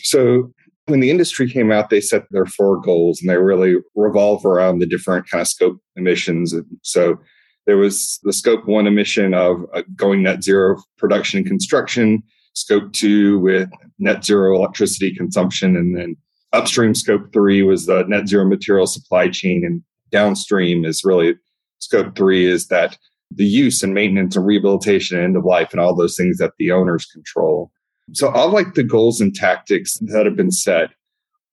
So 0.01 0.53
when 0.87 1.01
the 1.01 1.11
industry 1.11 1.49
came 1.49 1.71
out, 1.71 1.91
they 1.91 2.01
set 2.01 2.25
their 2.31 2.47
four 2.47 2.81
goals 2.81 3.21
and 3.21 3.31
they 3.31 3.37
really 3.37 3.77
revolve 3.95 4.45
around 4.45 4.81
the 4.81 4.87
different 4.87 5.31
kind 5.31 5.41
of 5.41 5.49
scope 5.49 5.79
emissions. 5.95 6.53
And 6.53 6.67
so 6.83 7.19
there 7.67 7.77
was 7.77 8.19
the 8.25 8.33
scope 8.33 8.67
one 8.67 8.89
emission 8.89 9.35
of 9.35 9.65
uh, 9.73 9.83
going 9.95 10.25
net 10.25 10.43
zero 10.43 10.83
production 10.99 11.39
and 11.39 11.47
construction, 11.47 12.23
scope 12.55 12.93
two 12.93 13.39
with 13.39 13.71
net 14.01 14.25
zero 14.25 14.57
electricity 14.57 15.15
consumption, 15.15 15.77
and 15.77 15.97
then 15.97 16.17
upstream 16.53 16.95
scope 16.95 17.33
three 17.33 17.63
was 17.63 17.87
the 17.87 18.05
net 18.09 18.27
zero 18.29 18.45
material 18.45 18.89
supply 18.89 19.29
chain, 19.29 19.65
and 19.65 19.83
downstream 20.11 20.85
is 20.85 21.05
really 21.05 21.37
scope 21.79 22.17
three 22.17 22.47
is 22.47 22.67
that 22.67 22.99
the 23.37 23.45
use 23.45 23.83
and 23.83 23.95
maintenance 23.95 24.37
and 24.37 24.47
rehabilitation 24.47 25.17
and 25.17 25.25
end 25.25 25.37
of 25.37 25.45
life 25.45 25.73
and 25.73 25.81
all 25.81 25.95
those 25.95 26.17
things 26.17 26.39
that 26.39 26.53
the 26.59 26.71
owners 26.71 27.07
control. 27.07 27.71
So, 28.13 28.33
of 28.33 28.53
like 28.53 28.75
the 28.75 28.83
goals 28.83 29.21
and 29.21 29.35
tactics 29.35 29.99
that 30.03 30.27
have 30.27 30.37
been 30.37 30.51
set, 30.51 30.91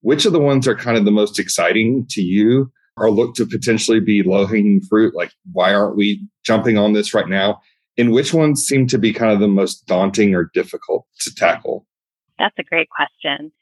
which 0.02 0.26
of 0.26 0.32
the 0.32 0.40
ones 0.40 0.66
are 0.66 0.74
kind 0.74 0.96
of 0.96 1.04
the 1.04 1.10
most 1.10 1.38
exciting 1.38 2.06
to 2.10 2.22
you 2.22 2.70
or 2.96 3.10
look 3.10 3.34
to 3.36 3.46
potentially 3.46 4.00
be 4.00 4.22
low 4.22 4.46
hanging 4.46 4.80
fruit? 4.80 5.14
Like, 5.14 5.32
why 5.52 5.72
aren't 5.72 5.96
we 5.96 6.26
jumping 6.44 6.76
on 6.76 6.92
this 6.92 7.14
right 7.14 7.28
now? 7.28 7.60
And 7.96 8.12
which 8.12 8.34
ones 8.34 8.66
seem 8.66 8.86
to 8.88 8.98
be 8.98 9.12
kind 9.12 9.32
of 9.32 9.40
the 9.40 9.48
most 9.48 9.86
daunting 9.86 10.34
or 10.34 10.50
difficult 10.54 11.06
to 11.20 11.34
tackle? 11.34 11.86
That's 12.38 12.58
a 12.58 12.62
great 12.62 12.88
question. 12.90 13.52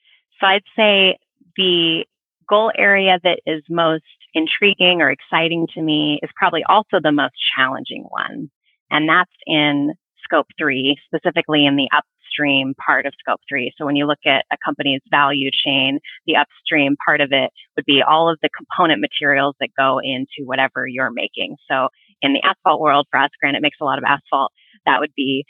So, 0.41 0.47
I'd 0.47 0.63
say 0.77 1.19
the 1.57 2.05
goal 2.49 2.73
area 2.77 3.19
that 3.23 3.41
is 3.47 3.63
most 3.69 4.05
intriguing 4.35 5.01
or 5.01 5.11
exciting 5.11 5.67
to 5.75 5.83
me 5.83 6.21
is 6.23 6.31
probably 6.37 6.65
also 6.65 6.99
the 7.03 7.13
most 7.13 7.35
challenging 7.57 8.05
one. 8.09 8.51
And 8.91 9.09
that's 9.09 9.31
in 9.47 9.95
scope 10.25 10.47
three, 10.59 10.97
specifically 11.07 11.67
in 11.67 11.77
the 11.77 11.89
upstream 11.95 12.75
part 12.75 13.07
of 13.07 13.15
scope 13.19 13.41
three. 13.49 13.73
So 13.77 13.87
when 13.87 13.97
you 13.97 14.07
look 14.07 14.25
at 14.27 14.45
a 14.53 14.57
company's 14.65 15.01
value 15.11 15.51
chain, 15.51 16.01
the 16.27 16.37
upstream 16.37 16.97
part 17.05 17.21
of 17.21 17.31
it 17.33 17.51
would 17.77 17.85
be 17.87 18.03
all 18.07 18.31
of 18.31 18.39
the 18.43 18.51
component 18.57 19.01
materials 19.01 19.55
that 19.61 19.71
go 19.77 19.99
into 20.03 20.45
whatever 20.45 20.87
you're 20.87 21.11
making. 21.11 21.57
So 21.71 21.89
in 22.23 22.33
the 22.33 22.43
asphalt 22.43 22.81
world, 22.81 23.07
for 23.11 23.21
us, 23.21 23.31
Granite 23.41 23.63
makes 23.63 23.79
a 23.81 23.85
lot 23.85 23.99
of 23.99 24.05
asphalt. 24.05 24.53
That 24.87 25.01
would 25.01 25.13
be 25.17 25.45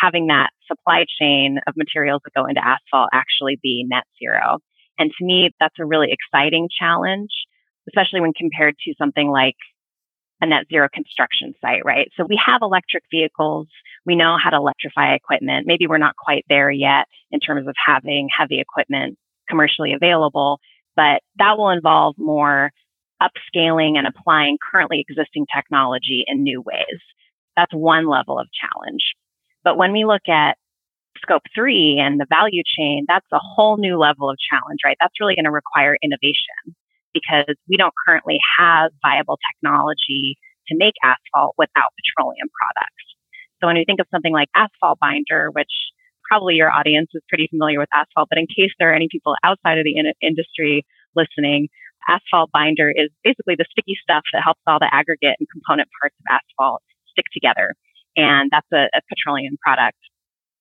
having 0.00 0.26
that 0.26 0.50
supply 0.66 1.04
chain 1.20 1.58
of 1.66 1.74
materials 1.76 2.22
that 2.24 2.34
go 2.34 2.46
into 2.46 2.64
asphalt 2.64 3.10
actually 3.12 3.58
be 3.62 3.84
net 3.88 4.04
zero. 4.18 4.58
And 4.98 5.10
to 5.18 5.24
me, 5.24 5.50
that's 5.60 5.78
a 5.78 5.84
really 5.84 6.08
exciting 6.12 6.68
challenge, 6.76 7.30
especially 7.88 8.20
when 8.20 8.32
compared 8.32 8.76
to 8.84 8.94
something 8.98 9.28
like 9.28 9.56
a 10.40 10.46
net 10.46 10.66
zero 10.68 10.88
construction 10.92 11.54
site, 11.60 11.84
right? 11.84 12.10
So 12.16 12.24
we 12.28 12.40
have 12.44 12.62
electric 12.62 13.04
vehicles. 13.10 13.68
We 14.04 14.16
know 14.16 14.36
how 14.42 14.50
to 14.50 14.56
electrify 14.56 15.14
equipment. 15.14 15.66
Maybe 15.66 15.86
we're 15.86 15.98
not 15.98 16.16
quite 16.16 16.44
there 16.48 16.70
yet 16.70 17.06
in 17.30 17.40
terms 17.40 17.66
of 17.66 17.74
having 17.84 18.28
heavy 18.36 18.60
equipment 18.60 19.16
commercially 19.48 19.92
available, 19.92 20.60
but 20.96 21.22
that 21.38 21.56
will 21.56 21.70
involve 21.70 22.16
more 22.18 22.70
upscaling 23.22 23.96
and 23.96 24.06
applying 24.06 24.58
currently 24.58 25.04
existing 25.06 25.46
technology 25.54 26.24
in 26.26 26.42
new 26.42 26.60
ways. 26.60 27.00
That's 27.56 27.72
one 27.72 28.06
level 28.08 28.38
of 28.38 28.48
challenge. 28.52 29.14
But 29.62 29.78
when 29.78 29.92
we 29.92 30.04
look 30.04 30.28
at 30.28 30.58
scope 31.22 31.42
three 31.54 32.00
and 32.00 32.20
the 32.20 32.26
value 32.28 32.62
chain, 32.64 33.04
that's 33.08 33.26
a 33.32 33.38
whole 33.40 33.76
new 33.76 33.98
level 33.98 34.30
of 34.30 34.36
challenge, 34.38 34.80
right? 34.84 34.96
That's 35.00 35.14
really 35.20 35.34
going 35.34 35.44
to 35.44 35.50
require 35.50 35.96
innovation 36.02 36.74
because 37.12 37.54
we 37.68 37.76
don't 37.76 37.94
currently 38.06 38.38
have 38.58 38.90
viable 39.02 39.38
technology 39.52 40.36
to 40.68 40.76
make 40.76 40.94
asphalt 41.02 41.54
without 41.58 41.94
petroleum 42.02 42.48
products. 42.50 43.04
So 43.60 43.66
when 43.66 43.76
we 43.76 43.84
think 43.84 44.00
of 44.00 44.06
something 44.10 44.32
like 44.32 44.48
asphalt 44.54 44.98
binder, 44.98 45.50
which 45.52 45.70
probably 46.28 46.54
your 46.56 46.72
audience 46.72 47.10
is 47.14 47.22
pretty 47.28 47.46
familiar 47.48 47.78
with 47.78 47.88
asphalt, 47.92 48.28
but 48.28 48.38
in 48.38 48.46
case 48.46 48.72
there 48.78 48.90
are 48.90 48.94
any 48.94 49.08
people 49.10 49.36
outside 49.44 49.78
of 49.78 49.84
the 49.84 49.96
in- 49.96 50.12
industry 50.20 50.84
listening, 51.14 51.68
asphalt 52.08 52.50
binder 52.52 52.90
is 52.90 53.08
basically 53.22 53.54
the 53.56 53.64
sticky 53.70 53.96
stuff 54.02 54.22
that 54.32 54.42
helps 54.42 54.60
all 54.66 54.78
the 54.78 54.92
aggregate 54.92 55.36
and 55.38 55.48
component 55.50 55.88
parts 56.00 56.16
of 56.18 56.26
asphalt 56.28 56.82
stick 57.08 57.26
together. 57.32 57.74
And 58.16 58.50
that's 58.50 58.66
a, 58.72 58.90
a 58.94 59.00
petroleum 59.08 59.56
product. 59.62 59.98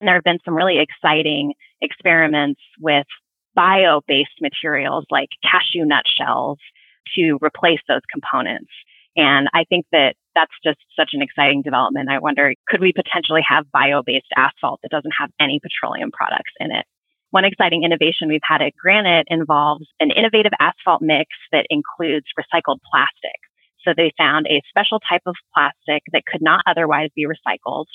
And 0.04 0.10
there 0.10 0.16
have 0.16 0.26
been 0.26 0.44
some 0.44 0.54
really 0.54 0.80
exciting 0.84 1.54
experiments 1.80 2.60
with 2.78 3.08
bio 3.56 4.02
based 4.06 4.36
materials 4.42 5.06
like 5.10 5.30
cashew 5.50 5.86
nut 5.86 6.04
shells 6.06 6.60
to 7.16 7.40
replace 7.42 7.80
those 7.88 8.02
components. 8.12 8.68
And 9.16 9.48
I 9.54 9.64
think 9.64 9.86
that 9.94 10.16
that's 10.36 10.52
just 10.62 10.80
such 11.00 11.12
an 11.14 11.22
exciting 11.22 11.62
development. 11.62 12.10
I 12.10 12.20
wonder, 12.20 12.54
could 12.68 12.82
we 12.82 12.92
potentially 12.92 13.44
have 13.48 13.72
bio 13.72 14.04
based 14.06 14.28
asphalt 14.36 14.82
that 14.84 14.92
doesn't 14.92 15.14
have 15.18 15.30
any 15.40 15.62
petroleum 15.64 16.12
products 16.12 16.52
in 16.60 16.72
it? 16.72 16.86
One 17.32 17.46
exciting 17.46 17.86
innovation 17.86 18.28
we've 18.28 18.42
had 18.44 18.62
at 18.62 18.76
Granite 18.76 19.28
involves 19.30 19.86
an 20.02 20.12
innovative 20.12 20.52
asphalt 20.60 21.02
mix 21.02 21.30
that 21.54 21.66
includes 21.70 22.26
recycled 22.38 22.80
plastic. 22.92 23.40
So 23.86 23.94
they 23.96 24.12
found 24.18 24.48
a 24.48 24.62
special 24.68 25.00
type 25.00 25.24
of 25.26 25.36
plastic 25.56 26.04
that 26.12 26.26
could 26.30 26.42
not 26.42 26.60
otherwise 26.68 27.08
be 27.16 27.26
recycled 27.26 27.86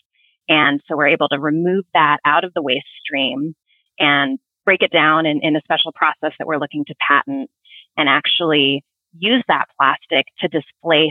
and 0.48 0.80
so 0.88 0.96
we're 0.96 1.08
able 1.08 1.28
to 1.28 1.38
remove 1.38 1.84
that 1.94 2.18
out 2.24 2.44
of 2.44 2.54
the 2.54 2.62
waste 2.62 2.86
stream 3.04 3.54
and 3.98 4.38
break 4.64 4.82
it 4.82 4.92
down 4.92 5.26
in, 5.26 5.40
in 5.42 5.56
a 5.56 5.60
special 5.60 5.92
process 5.92 6.32
that 6.38 6.46
we're 6.46 6.58
looking 6.58 6.84
to 6.86 6.94
patent 7.06 7.50
and 7.96 8.08
actually 8.08 8.84
use 9.18 9.42
that 9.48 9.66
plastic 9.78 10.26
to 10.40 10.48
displace 10.48 11.10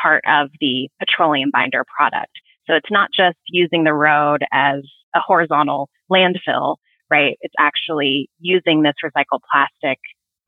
part 0.00 0.24
of 0.26 0.48
the 0.60 0.88
petroleum 0.98 1.50
binder 1.52 1.84
product. 1.94 2.32
So 2.66 2.74
it's 2.74 2.90
not 2.90 3.10
just 3.14 3.38
using 3.48 3.84
the 3.84 3.92
road 3.92 4.44
as 4.52 4.80
a 5.14 5.20
horizontal 5.20 5.88
landfill, 6.10 6.76
right? 7.10 7.36
It's 7.40 7.54
actually 7.58 8.30
using 8.38 8.82
this 8.82 8.94
recycled 9.04 9.40
plastic 9.50 9.98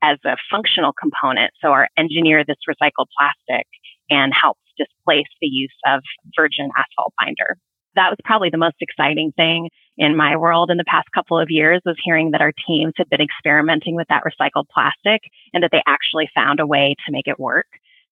as 0.01 0.17
a 0.25 0.37
functional 0.49 0.93
component. 0.93 1.51
So 1.61 1.69
our 1.69 1.87
engineer 1.97 2.43
this 2.45 2.57
recycled 2.69 3.07
plastic 3.17 3.67
and 4.09 4.33
helps 4.39 4.61
displace 4.77 5.27
the 5.41 5.47
use 5.47 5.75
of 5.85 6.01
virgin 6.35 6.69
asphalt 6.77 7.13
binder 7.19 7.57
that 7.95 8.09
was 8.09 8.17
probably 8.23 8.49
the 8.49 8.57
most 8.57 8.75
exciting 8.81 9.31
thing 9.35 9.69
in 9.97 10.15
my 10.15 10.35
world 10.35 10.69
in 10.69 10.77
the 10.77 10.83
past 10.87 11.07
couple 11.13 11.39
of 11.39 11.49
years 11.49 11.81
was 11.85 11.95
hearing 12.03 12.31
that 12.31 12.41
our 12.41 12.51
teams 12.67 12.93
had 12.97 13.09
been 13.09 13.21
experimenting 13.21 13.95
with 13.95 14.07
that 14.09 14.23
recycled 14.23 14.65
plastic 14.73 15.21
and 15.53 15.63
that 15.63 15.69
they 15.71 15.81
actually 15.87 16.29
found 16.35 16.59
a 16.59 16.67
way 16.67 16.95
to 17.05 17.11
make 17.11 17.27
it 17.27 17.39
work. 17.39 17.67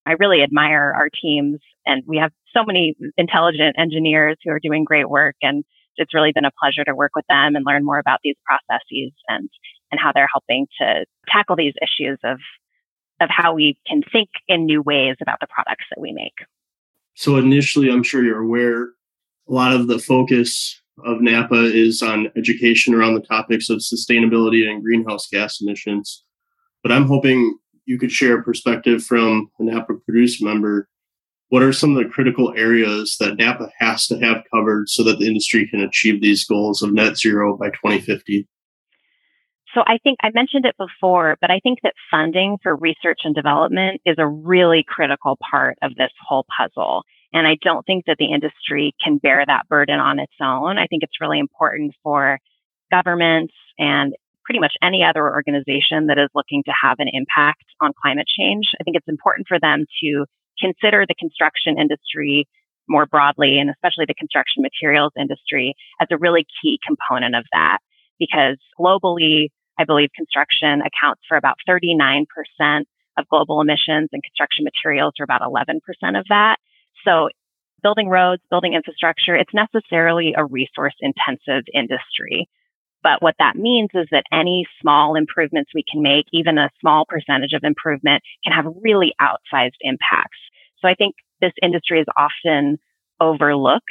I 0.06 0.12
really 0.12 0.42
admire 0.42 0.92
our 0.94 1.08
teams 1.08 1.60
and 1.86 2.02
we 2.06 2.18
have 2.18 2.32
so 2.54 2.64
many 2.64 2.94
intelligent 3.16 3.76
engineers 3.78 4.36
who 4.44 4.50
are 4.50 4.60
doing 4.60 4.84
great 4.84 5.08
work 5.08 5.36
and 5.42 5.64
it's 5.96 6.14
really 6.14 6.32
been 6.32 6.44
a 6.44 6.50
pleasure 6.60 6.84
to 6.84 6.94
work 6.94 7.12
with 7.14 7.24
them 7.28 7.54
and 7.54 7.64
learn 7.64 7.84
more 7.84 7.98
about 7.98 8.18
these 8.22 8.36
processes 8.44 9.12
and 9.28 9.48
and 9.90 10.00
how 10.00 10.10
they're 10.12 10.28
helping 10.32 10.66
to 10.80 11.04
tackle 11.28 11.56
these 11.56 11.74
issues 11.80 12.18
of 12.24 12.38
of 13.20 13.28
how 13.30 13.54
we 13.54 13.76
can 13.86 14.02
think 14.12 14.28
in 14.48 14.66
new 14.66 14.82
ways 14.82 15.16
about 15.22 15.38
the 15.40 15.46
products 15.46 15.84
that 15.90 16.00
we 16.00 16.12
make. 16.12 16.34
So 17.14 17.36
initially, 17.36 17.90
I'm 17.90 18.02
sure 18.02 18.24
you're 18.24 18.42
aware, 18.42 18.88
a 19.48 19.52
lot 19.52 19.72
of 19.72 19.88
the 19.88 19.98
focus 19.98 20.80
of 21.04 21.20
NAPA 21.20 21.64
is 21.64 22.02
on 22.02 22.30
education 22.36 22.94
around 22.94 23.14
the 23.14 23.20
topics 23.20 23.68
of 23.68 23.78
sustainability 23.78 24.68
and 24.68 24.82
greenhouse 24.82 25.26
gas 25.26 25.60
emissions. 25.60 26.22
But 26.82 26.92
I'm 26.92 27.06
hoping 27.06 27.58
you 27.84 27.98
could 27.98 28.12
share 28.12 28.38
a 28.38 28.42
perspective 28.42 29.02
from 29.02 29.50
a 29.58 29.64
NAPA 29.64 29.94
Produce 30.04 30.40
member. 30.40 30.88
What 31.48 31.62
are 31.62 31.72
some 31.72 31.96
of 31.96 32.02
the 32.02 32.08
critical 32.08 32.54
areas 32.56 33.16
that 33.20 33.36
NAPA 33.36 33.70
has 33.78 34.06
to 34.06 34.18
have 34.20 34.44
covered 34.52 34.88
so 34.88 35.02
that 35.04 35.18
the 35.18 35.26
industry 35.26 35.68
can 35.68 35.80
achieve 35.80 36.20
these 36.20 36.44
goals 36.44 36.82
of 36.82 36.92
net 36.92 37.18
zero 37.18 37.56
by 37.56 37.68
2050? 37.70 38.48
So 39.74 39.82
I 39.86 39.98
think 39.98 40.18
I 40.22 40.30
mentioned 40.32 40.66
it 40.66 40.76
before, 40.78 41.36
but 41.40 41.50
I 41.50 41.58
think 41.58 41.80
that 41.82 41.94
funding 42.10 42.58
for 42.62 42.76
research 42.76 43.20
and 43.24 43.34
development 43.34 44.00
is 44.06 44.16
a 44.18 44.26
really 44.26 44.84
critical 44.86 45.36
part 45.50 45.76
of 45.82 45.96
this 45.96 46.12
whole 46.26 46.46
puzzle. 46.56 47.02
And 47.34 47.48
I 47.48 47.56
don't 47.60 47.84
think 47.84 48.04
that 48.06 48.16
the 48.18 48.32
industry 48.32 48.94
can 49.02 49.18
bear 49.18 49.44
that 49.44 49.68
burden 49.68 49.98
on 49.98 50.20
its 50.20 50.32
own. 50.40 50.78
I 50.78 50.86
think 50.86 51.02
it's 51.02 51.20
really 51.20 51.40
important 51.40 51.94
for 52.02 52.38
governments 52.92 53.52
and 53.76 54.14
pretty 54.44 54.60
much 54.60 54.74
any 54.82 55.02
other 55.02 55.28
organization 55.28 56.06
that 56.06 56.18
is 56.18 56.28
looking 56.34 56.62
to 56.64 56.72
have 56.80 56.96
an 57.00 57.08
impact 57.12 57.64
on 57.80 57.92
climate 58.00 58.28
change. 58.28 58.68
I 58.80 58.84
think 58.84 58.96
it's 58.96 59.08
important 59.08 59.48
for 59.48 59.58
them 59.58 59.84
to 60.02 60.26
consider 60.60 61.04
the 61.08 61.14
construction 61.18 61.76
industry 61.78 62.46
more 62.88 63.06
broadly, 63.06 63.58
and 63.58 63.68
especially 63.68 64.04
the 64.06 64.14
construction 64.14 64.62
materials 64.62 65.12
industry 65.18 65.74
as 66.00 66.08
a 66.12 66.18
really 66.18 66.46
key 66.62 66.78
component 66.86 67.34
of 67.34 67.44
that. 67.52 67.78
Because 68.18 68.58
globally, 68.78 69.48
I 69.76 69.84
believe 69.84 70.10
construction 70.14 70.82
accounts 70.82 71.22
for 71.26 71.36
about 71.36 71.56
39% 71.68 72.26
of 73.18 73.28
global 73.28 73.60
emissions 73.60 74.10
and 74.12 74.22
construction 74.22 74.64
materials 74.64 75.14
are 75.18 75.24
about 75.24 75.40
11% 75.40 75.78
of 76.18 76.26
that. 76.28 76.56
So 77.04 77.28
building 77.82 78.08
roads, 78.08 78.42
building 78.50 78.74
infrastructure, 78.74 79.36
it's 79.36 79.52
necessarily 79.52 80.34
a 80.36 80.44
resource 80.44 80.94
intensive 81.00 81.64
industry. 81.72 82.48
But 83.02 83.20
what 83.20 83.34
that 83.38 83.56
means 83.56 83.90
is 83.92 84.06
that 84.10 84.24
any 84.32 84.66
small 84.80 85.14
improvements 85.14 85.70
we 85.74 85.84
can 85.90 86.02
make, 86.02 86.24
even 86.32 86.56
a 86.56 86.70
small 86.80 87.04
percentage 87.06 87.52
of 87.52 87.62
improvement 87.62 88.22
can 88.42 88.54
have 88.54 88.72
really 88.80 89.12
outsized 89.20 89.76
impacts. 89.82 90.38
So 90.80 90.88
I 90.88 90.94
think 90.94 91.14
this 91.40 91.52
industry 91.62 92.00
is 92.00 92.06
often 92.16 92.78
overlooked 93.20 93.84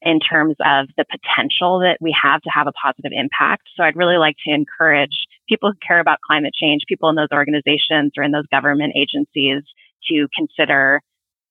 in 0.00 0.20
terms 0.20 0.54
of 0.64 0.86
the 0.96 1.04
potential 1.10 1.80
that 1.80 1.98
we 2.00 2.14
have 2.22 2.40
to 2.42 2.50
have 2.50 2.68
a 2.68 2.72
positive 2.72 3.10
impact. 3.12 3.68
So 3.76 3.82
I'd 3.82 3.96
really 3.96 4.16
like 4.16 4.36
to 4.46 4.54
encourage 4.54 5.26
people 5.48 5.72
who 5.72 5.78
care 5.84 5.98
about 5.98 6.20
climate 6.20 6.54
change, 6.54 6.82
people 6.86 7.08
in 7.08 7.16
those 7.16 7.32
organizations 7.32 8.12
or 8.16 8.22
in 8.22 8.30
those 8.30 8.46
government 8.46 8.92
agencies 8.96 9.64
to 10.08 10.28
consider 10.36 11.02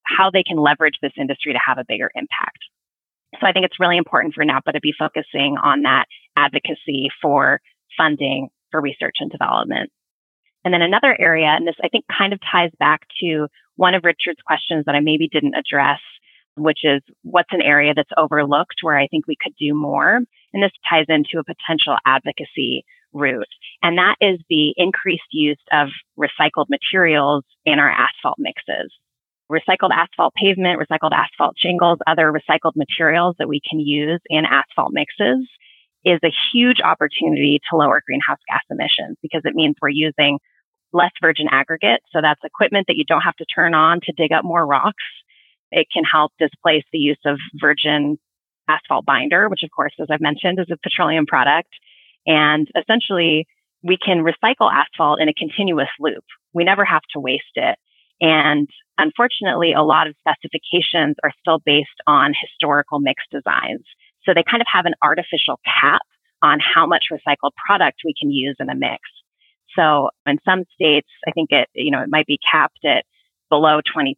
how 0.08 0.30
they 0.32 0.44
can 0.44 0.58
leverage 0.58 0.96
this 1.02 1.14
industry 1.18 1.54
to 1.54 1.60
have 1.66 1.78
a 1.78 1.86
bigger 1.88 2.10
impact. 2.16 2.60
So 3.40 3.48
I 3.48 3.52
think 3.52 3.66
it's 3.66 3.80
really 3.80 3.98
important 3.98 4.34
for 4.34 4.46
NAPA 4.46 4.72
to 4.74 4.80
be 4.80 4.94
focusing 4.98 5.58
on 5.62 5.82
that 5.82 6.06
advocacy 6.38 7.10
for 7.22 7.60
funding 7.98 8.50
for 8.72 8.82
research 8.82 9.18
and 9.20 9.32
development. 9.32 9.92
And 10.64 10.74
then 10.74 10.82
another 10.82 11.16
area, 11.20 11.48
and 11.48 11.68
this 11.68 11.76
I 11.84 11.90
think 11.90 12.06
kind 12.16 12.34
of 12.34 12.40
ties 12.52 12.72
back 12.80 13.02
to 13.22 13.48
one 13.76 13.94
of 13.94 14.04
Richard's 14.04 14.42
questions 14.46 14.86
that 14.86 14.96
I 14.96 15.02
maybe 15.02 15.28
didn't 15.28 15.56
address 15.56 16.00
which 16.58 16.80
is 16.84 17.02
what's 17.22 17.52
an 17.52 17.62
area 17.62 17.94
that's 17.96 18.10
overlooked 18.18 18.80
where 18.82 18.98
I 18.98 19.08
think 19.08 19.28
we 19.28 19.38
could 19.42 19.54
do 19.60 19.74
more. 19.74 20.20
And 20.54 20.64
this 20.64 20.72
ties 20.90 21.06
into 21.08 21.40
a 21.40 21.44
potential 21.44 21.96
advocacy 22.06 22.84
route. 23.14 23.46
And 23.82 23.98
that 23.98 24.16
is 24.20 24.40
the 24.50 24.74
increased 24.76 25.32
use 25.32 25.62
of 25.72 25.90
recycled 26.20 26.70
materials 26.70 27.44
in 27.66 27.80
our 27.80 27.90
asphalt 27.90 28.38
mixes. 28.40 28.92
Recycled 29.52 29.92
asphalt 29.94 30.34
pavement, 30.36 30.80
recycled 30.80 31.14
asphalt 31.14 31.56
shingles, 31.58 32.00
other 32.06 32.32
recycled 32.34 32.76
materials 32.76 33.36
that 33.40 33.48
we 33.48 33.62
can 33.68 33.80
use 33.80 34.20
in 34.28 34.46
asphalt 34.46 34.92
mixes 34.92 35.48
is 36.04 36.20
a 36.24 36.32
huge 36.54 36.82
opportunity 36.82 37.60
to 37.70 37.78
lower 37.78 38.02
greenhouse 38.06 38.40
gas 38.48 38.62
emissions 38.70 39.18
because 39.22 39.42
it 39.46 39.56
means 39.56 39.76
we're 39.82 39.90
using 39.90 40.40
less 40.94 41.12
virgin 41.22 41.48
aggregate. 41.52 42.02
So 42.14 42.20
that's 42.22 42.40
equipment 42.44 42.88
that 42.88 42.98
you 42.98 43.06
don't 43.06 43.22
have 43.22 43.36
to 43.38 43.46
turn 43.46 43.74
on 43.74 44.00
to 44.04 44.14
dig 44.14 44.32
up 44.32 44.44
more 44.44 44.66
rocks 44.66 45.04
it 45.72 45.88
can 45.92 46.04
help 46.04 46.32
displace 46.40 46.84
the 46.92 47.00
use 47.00 47.20
of 47.26 47.38
virgin 47.56 48.18
asphalt 48.70 49.06
binder, 49.06 49.50
which 49.50 49.64
of 49.64 49.72
course, 49.72 49.94
as 50.00 50.08
I've 50.10 50.22
mentioned, 50.22 50.60
is 50.60 50.68
a 50.72 50.78
petroleum 50.78 51.26
product. 51.26 51.70
And 52.26 52.68
essentially 52.76 53.48
we 53.84 53.98
can 53.98 54.24
recycle 54.24 54.72
asphalt 54.72 55.22
in 55.22 55.30
a 55.30 55.34
continuous 55.34 55.90
loop. 56.00 56.24
We 56.54 56.64
never 56.64 56.84
have 56.84 57.04
to 57.14 57.20
waste 57.20 57.44
it. 57.56 57.78
And 58.20 58.68
unfortunately, 58.98 59.74
a 59.74 59.84
lot 59.84 60.08
of 60.08 60.16
specifications 60.20 61.16
are 61.24 61.32
still 61.40 61.60
based 61.66 62.00
on 62.06 62.34
historical 62.40 63.00
mix 63.00 63.24
designs. 63.32 63.86
So 64.24 64.34
they 64.34 64.44
kind 64.44 64.62
of 64.62 64.68
have 64.72 64.86
an 64.86 64.96
artificial 65.04 65.60
cap 65.64 66.02
on 66.44 66.60
how 66.60 66.86
much 66.86 67.06
recycled 67.12 67.52
product 67.56 68.02
we 68.06 68.14
can 68.20 68.32
use 68.32 68.56
in 68.60 68.70
a 68.70 68.76
mix. 68.76 69.02
So 69.76 70.10
in 70.26 70.38
some 70.46 70.64
states, 70.74 71.08
I 71.28 71.32
think 71.32 71.50
it, 71.52 71.68
you 71.74 71.92
know, 71.92 72.02
it 72.02 72.10
might 72.10 72.26
be 72.26 72.40
capped 72.52 72.84
at 72.86 73.06
below 73.50 73.80
20%. 73.96 74.16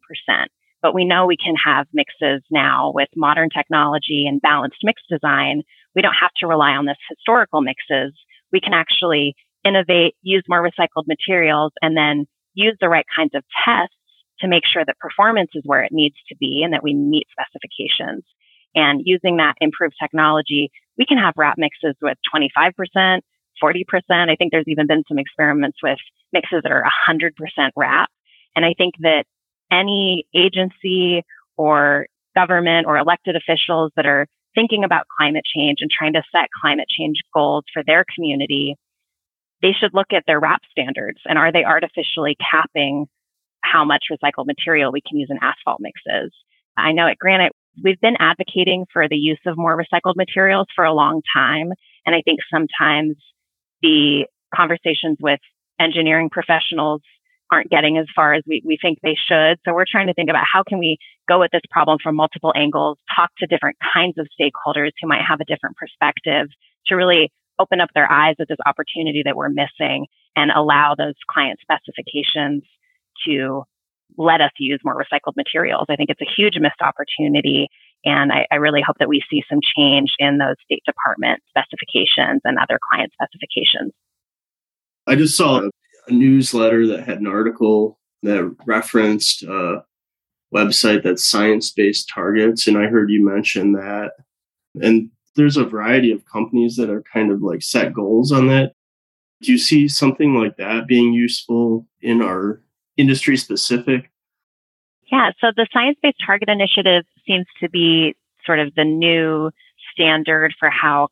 But 0.82 0.94
we 0.94 1.04
know 1.04 1.26
we 1.26 1.36
can 1.36 1.54
have 1.62 1.86
mixes 1.92 2.42
now 2.50 2.92
with 2.94 3.08
modern 3.14 3.50
technology 3.50 4.24
and 4.26 4.40
balanced 4.40 4.78
mix 4.82 5.02
design. 5.10 5.62
We 5.94 6.02
don't 6.02 6.16
have 6.20 6.32
to 6.38 6.46
rely 6.46 6.70
on 6.70 6.86
this 6.86 6.96
historical 7.08 7.60
mixes. 7.60 8.14
We 8.50 8.60
can 8.60 8.72
actually 8.72 9.34
innovate, 9.64 10.14
use 10.22 10.42
more 10.48 10.62
recycled 10.62 11.06
materials, 11.06 11.72
and 11.82 11.96
then 11.96 12.26
use 12.54 12.76
the 12.80 12.88
right 12.88 13.04
kinds 13.14 13.34
of 13.34 13.44
tests 13.64 13.94
to 14.40 14.48
make 14.48 14.64
sure 14.66 14.84
that 14.84 14.98
performance 14.98 15.50
is 15.54 15.62
where 15.64 15.82
it 15.82 15.92
needs 15.92 16.16
to 16.28 16.36
be 16.36 16.62
and 16.64 16.72
that 16.72 16.82
we 16.82 16.94
meet 16.94 17.26
specifications. 17.30 18.24
And 18.74 19.02
using 19.04 19.38
that 19.38 19.54
improved 19.60 19.96
technology, 20.00 20.70
we 20.96 21.06
can 21.06 21.18
have 21.18 21.34
RAP 21.36 21.58
mixes 21.58 21.96
with 22.00 22.18
25%, 22.34 23.20
40%. 23.62 23.82
I 24.10 24.36
think 24.36 24.52
there's 24.52 24.68
even 24.68 24.86
been 24.86 25.02
some 25.08 25.18
experiments 25.18 25.78
with 25.82 25.98
mixes 26.32 26.60
that 26.62 26.72
are 26.72 26.84
100% 27.08 27.30
RAP. 27.76 28.08
And 28.54 28.64
I 28.64 28.74
think 28.76 28.94
that 29.00 29.24
any 29.70 30.26
agency 30.34 31.24
or 31.56 32.06
government 32.34 32.86
or 32.86 32.96
elected 32.96 33.36
officials 33.36 33.92
that 33.96 34.06
are 34.06 34.26
thinking 34.54 34.84
about 34.84 35.06
climate 35.16 35.44
change 35.44 35.78
and 35.80 35.90
trying 35.90 36.12
to 36.14 36.22
set 36.32 36.48
climate 36.60 36.86
change 36.88 37.18
goals 37.34 37.64
for 37.72 37.82
their 37.84 38.04
community, 38.14 38.76
they 39.62 39.72
should 39.78 39.94
look 39.94 40.12
at 40.12 40.24
their 40.26 40.40
RAP 40.40 40.62
standards 40.70 41.18
and 41.24 41.38
are 41.38 41.52
they 41.52 41.64
artificially 41.64 42.36
capping 42.50 43.06
how 43.62 43.84
much 43.84 44.04
recycled 44.10 44.46
material 44.46 44.92
we 44.92 45.00
can 45.00 45.18
use 45.18 45.28
in 45.30 45.38
asphalt 45.42 45.80
mixes? 45.80 46.32
I 46.76 46.92
know 46.92 47.06
at 47.06 47.18
Granite, 47.18 47.52
we've 47.82 48.00
been 48.00 48.16
advocating 48.18 48.86
for 48.92 49.08
the 49.08 49.16
use 49.16 49.40
of 49.46 49.56
more 49.56 49.76
recycled 49.76 50.16
materials 50.16 50.66
for 50.74 50.84
a 50.84 50.92
long 50.92 51.22
time. 51.34 51.72
And 52.06 52.14
I 52.14 52.22
think 52.24 52.40
sometimes 52.52 53.16
the 53.82 54.26
conversations 54.54 55.18
with 55.20 55.40
engineering 55.78 56.30
professionals 56.30 57.02
aren't 57.52 57.70
getting 57.70 57.98
as 57.98 58.06
far 58.14 58.34
as 58.34 58.42
we, 58.46 58.62
we 58.64 58.78
think 58.80 58.98
they 59.02 59.16
should. 59.28 59.58
So 59.64 59.74
we're 59.74 59.86
trying 59.90 60.06
to 60.06 60.14
think 60.14 60.30
about 60.30 60.44
how 60.50 60.62
can 60.62 60.78
we 60.78 60.98
go 61.28 61.42
at 61.42 61.50
this 61.52 61.62
problem 61.70 61.98
from 62.02 62.14
multiple 62.14 62.52
angles, 62.54 62.98
talk 63.14 63.30
to 63.38 63.46
different 63.46 63.76
kinds 63.94 64.18
of 64.18 64.28
stakeholders 64.40 64.92
who 65.00 65.08
might 65.08 65.22
have 65.28 65.40
a 65.40 65.44
different 65.44 65.76
perspective 65.76 66.48
to 66.86 66.94
really 66.94 67.32
open 67.58 67.80
up 67.80 67.90
their 67.94 68.10
eyes 68.10 68.36
at 68.40 68.48
this 68.48 68.58
opportunity 68.66 69.22
that 69.24 69.36
we're 69.36 69.50
missing 69.50 70.06
and 70.36 70.50
allow 70.50 70.94
those 70.96 71.14
client 71.28 71.58
specifications 71.60 72.62
to 73.26 73.64
let 74.16 74.40
us 74.40 74.50
use 74.58 74.80
more 74.84 74.96
recycled 74.96 75.36
materials. 75.36 75.86
I 75.88 75.96
think 75.96 76.10
it's 76.10 76.20
a 76.20 76.30
huge 76.36 76.58
missed 76.58 76.80
opportunity. 76.80 77.68
And 78.04 78.32
I, 78.32 78.46
I, 78.50 78.56
really 78.56 78.82
hope 78.84 78.96
that 78.98 79.08
we 79.08 79.22
see 79.30 79.42
some 79.48 79.60
change 79.76 80.12
in 80.18 80.38
those 80.38 80.56
State 80.64 80.82
Department 80.86 81.42
specifications 81.48 82.40
and 82.44 82.58
other 82.58 82.78
client 82.90 83.12
specifications. 83.12 83.92
I 85.06 85.16
just 85.16 85.36
saw 85.36 85.68
a 86.08 86.12
newsletter 86.12 86.86
that 86.88 87.04
had 87.04 87.20
an 87.20 87.26
article 87.26 87.98
that 88.22 88.54
referenced 88.66 89.42
a 89.42 89.84
website 90.54 91.02
that's 91.02 91.26
science 91.26 91.70
based 91.70 92.08
targets. 92.12 92.66
And 92.66 92.76
I 92.76 92.86
heard 92.86 93.10
you 93.10 93.24
mention 93.24 93.72
that. 93.72 94.12
And 94.80 95.10
there's 95.36 95.56
a 95.56 95.64
variety 95.64 96.10
of 96.10 96.24
companies 96.24 96.76
that 96.76 96.90
are 96.90 97.02
kind 97.12 97.30
of 97.30 97.42
like 97.42 97.62
set 97.62 97.92
goals 97.92 98.32
on 98.32 98.48
that. 98.48 98.72
Do 99.42 99.52
you 99.52 99.58
see 99.58 99.88
something 99.88 100.34
like 100.34 100.56
that 100.56 100.86
being 100.86 101.12
useful 101.12 101.86
in 102.02 102.20
our 102.20 102.60
industry 103.00 103.36
specific? 103.36 104.10
Yeah, 105.10 105.30
so 105.40 105.48
the 105.54 105.66
Science 105.72 105.98
Based 106.02 106.18
Target 106.24 106.48
Initiative 106.48 107.04
seems 107.26 107.46
to 107.60 107.68
be 107.68 108.14
sort 108.46 108.60
of 108.60 108.74
the 108.74 108.84
new 108.84 109.50
standard 109.92 110.54
for 110.58 110.70
how 110.70 111.08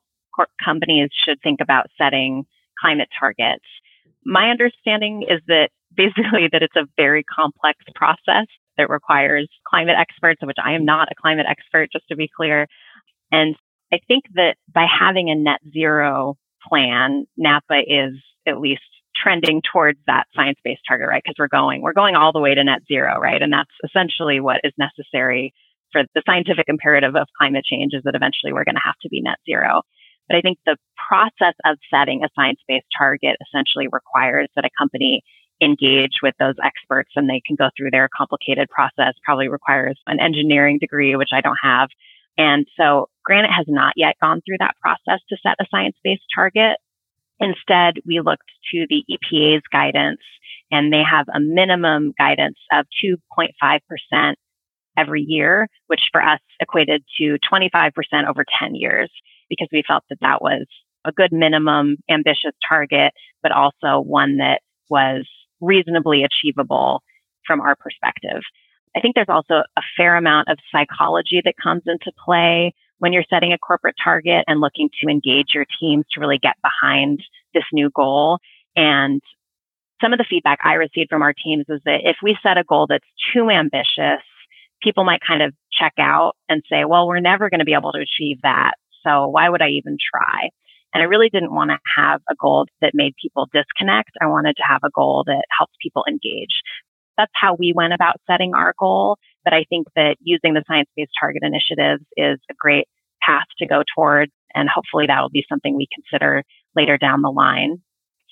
companies 0.64 1.10
should 1.24 1.40
think 1.42 1.60
about 1.60 1.86
setting 1.98 2.46
climate 2.80 3.08
targets. 3.18 3.64
My 4.24 4.50
understanding 4.50 5.24
is 5.28 5.40
that 5.48 5.70
basically 5.96 6.48
that 6.52 6.62
it's 6.62 6.76
a 6.76 6.86
very 6.96 7.24
complex 7.24 7.78
process 7.96 8.46
that 8.76 8.88
requires 8.88 9.48
climate 9.66 9.96
experts, 9.98 10.40
which 10.44 10.58
I 10.64 10.74
am 10.74 10.84
not 10.84 11.08
a 11.10 11.14
climate 11.20 11.46
expert, 11.48 11.90
just 11.90 12.06
to 12.08 12.16
be 12.16 12.30
clear. 12.34 12.68
And 13.32 13.56
I 13.92 13.98
think 14.06 14.24
that 14.34 14.56
by 14.72 14.86
having 14.86 15.28
a 15.28 15.34
net 15.34 15.60
zero 15.72 16.36
plan, 16.68 17.26
NAPA 17.36 17.80
is 17.88 18.14
at 18.46 18.60
least 18.60 18.82
trending 19.20 19.62
towards 19.62 19.98
that 20.06 20.26
science-based 20.34 20.82
target, 20.86 21.08
right? 21.08 21.22
Because 21.24 21.36
we're 21.38 21.48
going, 21.48 21.82
we're 21.82 21.92
going 21.92 22.14
all 22.14 22.32
the 22.32 22.40
way 22.40 22.54
to 22.54 22.64
net 22.64 22.82
zero, 22.86 23.18
right? 23.18 23.40
And 23.40 23.52
that's 23.52 23.70
essentially 23.84 24.40
what 24.40 24.60
is 24.64 24.72
necessary 24.78 25.52
for 25.92 26.02
the 26.14 26.22
scientific 26.26 26.66
imperative 26.68 27.16
of 27.16 27.26
climate 27.38 27.64
change 27.64 27.94
is 27.94 28.02
that 28.04 28.14
eventually 28.14 28.52
we're 28.52 28.64
going 28.64 28.74
to 28.74 28.82
have 28.84 28.98
to 29.02 29.08
be 29.08 29.20
net 29.20 29.38
zero. 29.48 29.82
But 30.28 30.36
I 30.36 30.40
think 30.42 30.58
the 30.66 30.76
process 31.08 31.54
of 31.64 31.78
setting 31.90 32.22
a 32.22 32.28
science-based 32.36 32.86
target 32.96 33.36
essentially 33.48 33.88
requires 33.90 34.48
that 34.54 34.66
a 34.66 34.70
company 34.78 35.22
engage 35.60 36.20
with 36.22 36.34
those 36.38 36.54
experts 36.62 37.10
and 37.16 37.28
they 37.28 37.42
can 37.44 37.56
go 37.56 37.70
through 37.76 37.90
their 37.90 38.08
complicated 38.16 38.68
process, 38.68 39.14
probably 39.24 39.48
requires 39.48 39.98
an 40.06 40.20
engineering 40.20 40.78
degree, 40.78 41.16
which 41.16 41.30
I 41.32 41.40
don't 41.40 41.58
have. 41.62 41.88
And 42.36 42.66
so 42.78 43.08
Granite 43.24 43.50
has 43.50 43.66
not 43.66 43.94
yet 43.96 44.14
gone 44.20 44.40
through 44.46 44.58
that 44.60 44.76
process 44.80 45.20
to 45.30 45.36
set 45.42 45.56
a 45.60 45.66
science-based 45.70 46.22
target. 46.32 46.76
Instead, 47.40 47.94
we 48.06 48.20
looked 48.20 48.50
to 48.72 48.86
the 48.88 49.04
EPA's 49.10 49.62
guidance 49.72 50.20
and 50.70 50.92
they 50.92 51.02
have 51.02 51.26
a 51.28 51.40
minimum 51.40 52.12
guidance 52.18 52.58
of 52.72 52.86
2.5% 53.04 54.34
every 54.96 55.22
year, 55.22 55.68
which 55.86 56.08
for 56.12 56.22
us 56.22 56.40
equated 56.60 57.04
to 57.18 57.38
25% 57.50 57.92
over 58.28 58.44
10 58.58 58.74
years 58.74 59.10
because 59.48 59.68
we 59.72 59.84
felt 59.86 60.04
that 60.10 60.18
that 60.20 60.42
was 60.42 60.66
a 61.04 61.12
good 61.12 61.32
minimum 61.32 61.96
ambitious 62.10 62.52
target, 62.68 63.12
but 63.42 63.52
also 63.52 64.00
one 64.00 64.38
that 64.38 64.60
was 64.90 65.26
reasonably 65.60 66.24
achievable 66.24 67.02
from 67.46 67.60
our 67.60 67.76
perspective. 67.76 68.42
I 68.96 69.00
think 69.00 69.14
there's 69.14 69.28
also 69.28 69.62
a 69.76 69.82
fair 69.96 70.16
amount 70.16 70.48
of 70.48 70.58
psychology 70.72 71.40
that 71.44 71.54
comes 71.62 71.82
into 71.86 72.10
play 72.24 72.74
when 72.98 73.12
you're 73.12 73.24
setting 73.30 73.52
a 73.52 73.58
corporate 73.58 73.96
target 74.02 74.44
and 74.46 74.60
looking 74.60 74.90
to 75.00 75.10
engage 75.10 75.54
your 75.54 75.66
teams 75.80 76.04
to 76.12 76.20
really 76.20 76.38
get 76.38 76.56
behind 76.62 77.20
this 77.54 77.64
new 77.72 77.90
goal. 77.94 78.38
And 78.76 79.20
some 80.00 80.12
of 80.12 80.18
the 80.18 80.26
feedback 80.28 80.60
I 80.64 80.74
received 80.74 81.10
from 81.10 81.22
our 81.22 81.32
teams 81.32 81.64
is 81.68 81.80
that 81.84 82.00
if 82.04 82.16
we 82.22 82.36
set 82.42 82.58
a 82.58 82.64
goal 82.64 82.86
that's 82.88 83.04
too 83.32 83.50
ambitious, 83.50 84.22
people 84.82 85.04
might 85.04 85.20
kind 85.26 85.42
of 85.42 85.52
check 85.72 85.94
out 85.98 86.34
and 86.48 86.62
say, 86.70 86.84
well, 86.84 87.06
we're 87.08 87.20
never 87.20 87.50
going 87.50 87.60
to 87.60 87.64
be 87.64 87.74
able 87.74 87.92
to 87.92 88.00
achieve 88.00 88.38
that. 88.42 88.72
So 89.04 89.28
why 89.28 89.48
would 89.48 89.62
I 89.62 89.70
even 89.70 89.96
try? 89.98 90.50
And 90.94 91.02
I 91.02 91.06
really 91.06 91.28
didn't 91.28 91.54
want 91.54 91.70
to 91.70 91.78
have 91.96 92.20
a 92.30 92.34
goal 92.40 92.66
that 92.80 92.92
made 92.94 93.14
people 93.20 93.48
disconnect. 93.52 94.10
I 94.20 94.26
wanted 94.26 94.56
to 94.56 94.62
have 94.66 94.80
a 94.84 94.90
goal 94.90 95.24
that 95.26 95.44
helps 95.56 95.74
people 95.82 96.04
engage. 96.08 96.62
That's 97.16 97.32
how 97.34 97.56
we 97.58 97.72
went 97.74 97.92
about 97.92 98.16
setting 98.26 98.54
our 98.54 98.74
goal. 98.78 99.18
But 99.48 99.56
I 99.56 99.64
think 99.64 99.86
that 99.96 100.20
using 100.20 100.52
the 100.52 100.62
science 100.68 100.90
based 100.94 101.16
target 101.18 101.40
initiatives 101.40 102.04
is 102.20 102.36
a 102.52 102.54
great 102.60 102.84
path 103.24 103.48
to 103.60 103.66
go 103.66 103.80
towards. 103.96 104.30
And 104.52 104.68
hopefully 104.68 105.06
that 105.08 105.22
will 105.22 105.32
be 105.32 105.48
something 105.48 105.72
we 105.72 105.88
consider 105.88 106.44
later 106.76 106.98
down 106.98 107.22
the 107.22 107.32
line. 107.32 107.80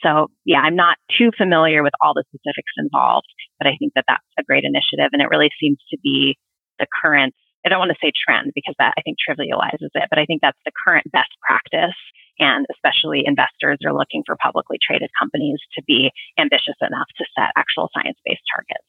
So 0.05 0.29
yeah, 0.45 0.61
I'm 0.61 0.77
not 0.77 0.99
too 1.17 1.31
familiar 1.33 1.83
with 1.83 1.97
all 2.05 2.13
the 2.13 2.25
specifics 2.29 2.77
involved, 2.77 3.33
but 3.59 3.67
I 3.67 3.81
think 3.81 3.95
that 3.95 4.05
that's 4.07 4.29
a 4.39 4.45
great 4.45 4.65
initiative 4.65 5.09
and 5.17 5.23
it 5.23 5.33
really 5.33 5.49
seems 5.59 5.79
to 5.89 5.97
be 6.05 6.37
the 6.79 6.87
current, 6.93 7.33
I 7.65 7.71
don't 7.71 7.81
want 7.81 7.97
to 7.97 8.05
say 8.05 8.13
trend 8.13 8.53
because 8.55 8.75
that 8.79 8.93
I 8.99 9.01
think 9.01 9.17
trivializes 9.17 9.97
it, 9.97 10.09
but 10.11 10.19
I 10.19 10.27
think 10.27 10.43
that's 10.43 10.61
the 10.67 10.77
current 10.85 11.11
best 11.13 11.33
practice. 11.41 11.97
And 12.39 12.67
especially 12.69 13.25
investors 13.25 13.81
are 13.89 13.97
looking 13.97 14.21
for 14.27 14.37
publicly 14.37 14.77
traded 14.77 15.09
companies 15.19 15.61
to 15.81 15.83
be 15.89 16.13
ambitious 16.37 16.77
enough 16.85 17.09
to 17.17 17.25
set 17.33 17.57
actual 17.57 17.89
science 17.97 18.21
based 18.21 18.45
targets. 18.53 18.85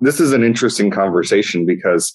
This 0.00 0.20
is 0.20 0.32
an 0.32 0.42
interesting 0.42 0.90
conversation 0.90 1.66
because 1.66 2.12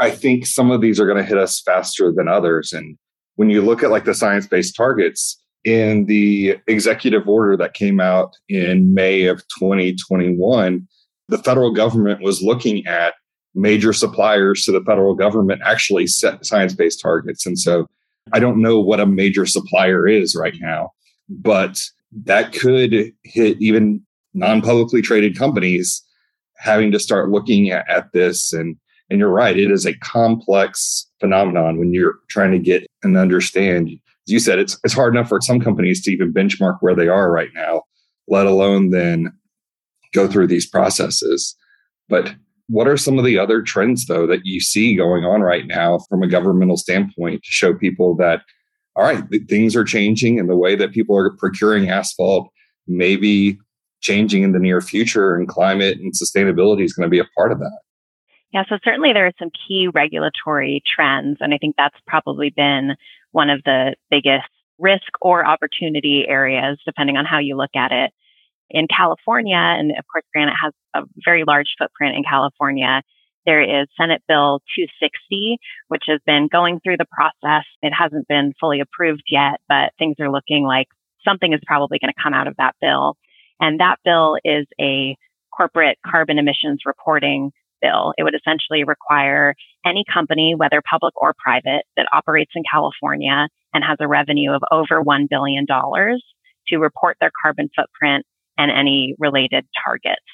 I 0.00 0.10
think 0.10 0.46
some 0.46 0.70
of 0.70 0.80
these 0.80 0.98
are 0.98 1.06
going 1.06 1.18
to 1.18 1.28
hit 1.28 1.38
us 1.38 1.60
faster 1.60 2.12
than 2.12 2.28
others. 2.28 2.72
And 2.72 2.96
when 3.36 3.50
you 3.50 3.62
look 3.62 3.82
at 3.82 3.90
like 3.90 4.04
the 4.04 4.14
science 4.14 4.46
based 4.46 4.74
targets, 4.76 5.40
in 5.64 6.06
the 6.06 6.56
executive 6.66 7.28
order 7.28 7.56
that 7.56 7.74
came 7.74 8.00
out 8.00 8.36
in 8.48 8.94
May 8.94 9.24
of 9.24 9.42
2021, 9.58 10.86
the 11.28 11.38
federal 11.38 11.72
government 11.72 12.22
was 12.22 12.42
looking 12.42 12.86
at 12.86 13.14
major 13.54 13.92
suppliers 13.92 14.64
to 14.64 14.72
the 14.72 14.82
federal 14.84 15.14
government 15.14 15.60
actually 15.64 16.06
set 16.06 16.46
science 16.46 16.74
based 16.74 17.00
targets. 17.02 17.44
And 17.44 17.58
so 17.58 17.86
I 18.32 18.38
don't 18.38 18.62
know 18.62 18.78
what 18.78 19.00
a 19.00 19.06
major 19.06 19.46
supplier 19.46 20.06
is 20.06 20.34
right 20.34 20.54
now, 20.60 20.90
but 21.28 21.80
that 22.24 22.52
could 22.52 23.12
hit 23.24 23.60
even 23.60 24.00
non 24.32 24.62
publicly 24.62 25.02
traded 25.02 25.36
companies 25.36 26.02
having 26.58 26.90
to 26.92 26.98
start 26.98 27.30
looking 27.30 27.70
at, 27.70 27.88
at, 27.88 28.12
this. 28.12 28.52
And, 28.52 28.76
and 29.10 29.18
you're 29.18 29.28
right, 29.28 29.58
it 29.58 29.70
is 29.70 29.86
a 29.86 29.98
complex 29.98 31.06
phenomenon 31.20 31.78
when 31.78 31.92
you're 31.92 32.16
trying 32.28 32.52
to 32.52 32.58
get 32.58 32.86
and 33.02 33.16
understand 33.16 33.88
As 33.88 34.32
you 34.32 34.38
said, 34.38 34.58
it's 34.58 34.78
it's 34.84 34.94
hard 34.94 35.14
enough 35.14 35.28
for 35.28 35.40
some 35.40 35.60
companies 35.60 36.02
to 36.02 36.12
even 36.12 36.32
benchmark 36.32 36.78
where 36.80 36.94
they 36.94 37.08
are 37.08 37.30
right 37.30 37.50
now, 37.54 37.82
let 38.26 38.46
alone 38.46 38.90
then 38.90 39.32
go 40.12 40.28
through 40.28 40.48
these 40.48 40.68
processes. 40.68 41.56
But 42.08 42.34
what 42.68 42.88
are 42.88 42.96
some 42.96 43.18
of 43.18 43.24
the 43.24 43.38
other 43.38 43.62
trends 43.62 44.06
though 44.06 44.26
that 44.26 44.44
you 44.44 44.60
see 44.60 44.94
going 44.94 45.24
on 45.24 45.40
right 45.40 45.66
now 45.66 46.00
from 46.08 46.22
a 46.22 46.28
governmental 46.28 46.76
standpoint 46.76 47.42
to 47.42 47.50
show 47.50 47.74
people 47.74 48.14
that 48.16 48.42
all 48.98 49.04
right, 49.04 49.22
things 49.48 49.76
are 49.76 49.84
changing 49.84 50.40
and 50.40 50.50
the 50.50 50.56
way 50.56 50.74
that 50.74 50.92
people 50.92 51.16
are 51.16 51.30
procuring 51.30 51.88
asphalt 51.88 52.50
may 52.88 53.14
be 53.14 53.56
changing 54.00 54.42
in 54.42 54.52
the 54.52 54.58
near 54.58 54.80
future 54.80 55.34
and 55.34 55.48
climate 55.48 55.98
and 55.98 56.12
sustainability 56.12 56.84
is 56.84 56.92
going 56.92 57.06
to 57.06 57.10
be 57.10 57.18
a 57.18 57.28
part 57.36 57.52
of 57.52 57.58
that. 57.58 57.78
Yeah, 58.52 58.62
so 58.68 58.78
certainly 58.82 59.12
there 59.12 59.26
are 59.26 59.32
some 59.38 59.50
key 59.50 59.88
regulatory 59.92 60.82
trends, 60.86 61.38
and 61.40 61.52
I 61.52 61.58
think 61.58 61.76
that's 61.76 61.98
probably 62.06 62.50
been 62.50 62.96
one 63.32 63.50
of 63.50 63.62
the 63.64 63.94
biggest 64.10 64.48
risk 64.78 65.08
or 65.20 65.44
opportunity 65.44 66.24
areas, 66.26 66.78
depending 66.86 67.16
on 67.16 67.26
how 67.26 67.38
you 67.38 67.56
look 67.56 67.74
at 67.76 67.92
it. 67.92 68.12
In 68.70 68.86
California, 68.86 69.56
and 69.56 69.90
of 69.92 70.04
course, 70.12 70.24
Granite 70.32 70.54
has 70.62 70.72
a 70.94 71.02
very 71.24 71.44
large 71.44 71.74
footprint 71.78 72.16
in 72.16 72.22
California. 72.22 73.02
There 73.46 73.62
is 73.62 73.88
Senate 73.98 74.22
Bill 74.28 74.60
260, 74.76 75.58
which 75.88 76.04
has 76.06 76.20
been 76.26 76.48
going 76.50 76.80
through 76.80 76.98
the 76.98 77.06
process. 77.10 77.64
It 77.82 77.92
hasn't 77.92 78.28
been 78.28 78.52
fully 78.60 78.80
approved 78.80 79.24
yet, 79.30 79.60
but 79.68 79.92
things 79.98 80.16
are 80.20 80.30
looking 80.30 80.64
like 80.64 80.86
something 81.26 81.52
is 81.52 81.60
probably 81.66 81.98
going 81.98 82.12
to 82.12 82.22
come 82.22 82.34
out 82.34 82.46
of 82.46 82.56
that 82.58 82.76
bill. 82.80 83.16
And 83.60 83.80
that 83.80 83.96
bill 84.04 84.36
is 84.44 84.66
a 84.80 85.16
corporate 85.56 85.98
carbon 86.06 86.38
emissions 86.38 86.80
reporting 86.86 87.50
bill. 87.80 88.12
It 88.16 88.24
would 88.24 88.34
essentially 88.34 88.84
require 88.84 89.54
any 89.84 90.04
company, 90.12 90.54
whether 90.56 90.82
public 90.88 91.14
or 91.16 91.34
private, 91.38 91.84
that 91.96 92.08
operates 92.12 92.52
in 92.54 92.62
California 92.70 93.48
and 93.74 93.84
has 93.84 93.98
a 94.00 94.08
revenue 94.08 94.52
of 94.52 94.62
over 94.70 95.02
$1 95.02 95.28
billion 95.28 95.66
to 95.66 96.76
report 96.78 97.16
their 97.20 97.30
carbon 97.42 97.68
footprint 97.74 98.24
and 98.56 98.70
any 98.70 99.14
related 99.18 99.66
targets. 99.84 100.24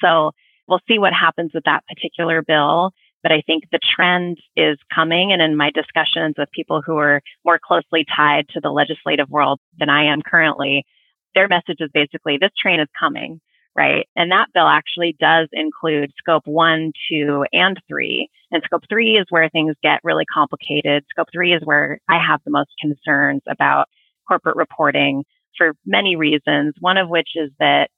So 0.00 0.32
we'll 0.68 0.80
see 0.88 0.98
what 0.98 1.12
happens 1.12 1.52
with 1.54 1.64
that 1.64 1.84
particular 1.86 2.42
bill. 2.42 2.92
But 3.22 3.32
I 3.32 3.42
think 3.46 3.64
the 3.70 3.78
trend 3.78 4.38
is 4.56 4.78
coming. 4.92 5.32
And 5.32 5.40
in 5.40 5.56
my 5.56 5.70
discussions 5.70 6.34
with 6.36 6.50
people 6.50 6.82
who 6.84 6.96
are 6.98 7.22
more 7.44 7.60
closely 7.62 8.04
tied 8.16 8.48
to 8.50 8.60
the 8.60 8.70
legislative 8.70 9.30
world 9.30 9.60
than 9.78 9.88
I 9.88 10.12
am 10.12 10.22
currently, 10.22 10.84
their 11.34 11.48
message 11.48 11.78
is 11.80 11.90
basically 11.92 12.38
this 12.38 12.52
train 12.60 12.80
is 12.80 12.88
coming 12.98 13.40
right? 13.74 14.06
And 14.16 14.30
that 14.32 14.48
bill 14.52 14.68
actually 14.68 15.16
does 15.18 15.48
include 15.52 16.12
scope 16.18 16.46
one, 16.46 16.92
two, 17.10 17.44
and 17.52 17.78
three. 17.88 18.28
And 18.50 18.62
scope 18.64 18.82
three 18.88 19.16
is 19.16 19.26
where 19.30 19.48
things 19.48 19.74
get 19.82 20.00
really 20.04 20.24
complicated. 20.32 21.04
Scope 21.10 21.28
three 21.32 21.54
is 21.54 21.62
where 21.64 21.98
I 22.08 22.18
have 22.18 22.40
the 22.44 22.50
most 22.50 22.70
concerns 22.80 23.42
about 23.48 23.86
corporate 24.28 24.56
reporting 24.56 25.24
for 25.56 25.72
many 25.86 26.16
reasons. 26.16 26.74
One 26.80 26.98
of 26.98 27.08
which 27.08 27.30
is 27.34 27.50
that 27.58 27.88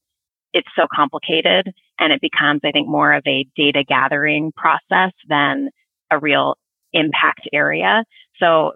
it's 0.53 0.69
so 0.77 0.87
complicated 0.95 1.73
and 1.99 2.13
it 2.13 2.21
becomes, 2.21 2.61
I 2.65 2.71
think, 2.71 2.89
more 2.89 3.13
of 3.13 3.25
a 3.27 3.47
data 3.57 3.85
gathering 3.87 4.53
process 4.57 5.13
than 5.29 5.71
a 6.11 6.19
real 6.19 6.57
impact 6.93 7.49
area. 7.53 8.05
So 8.39 8.73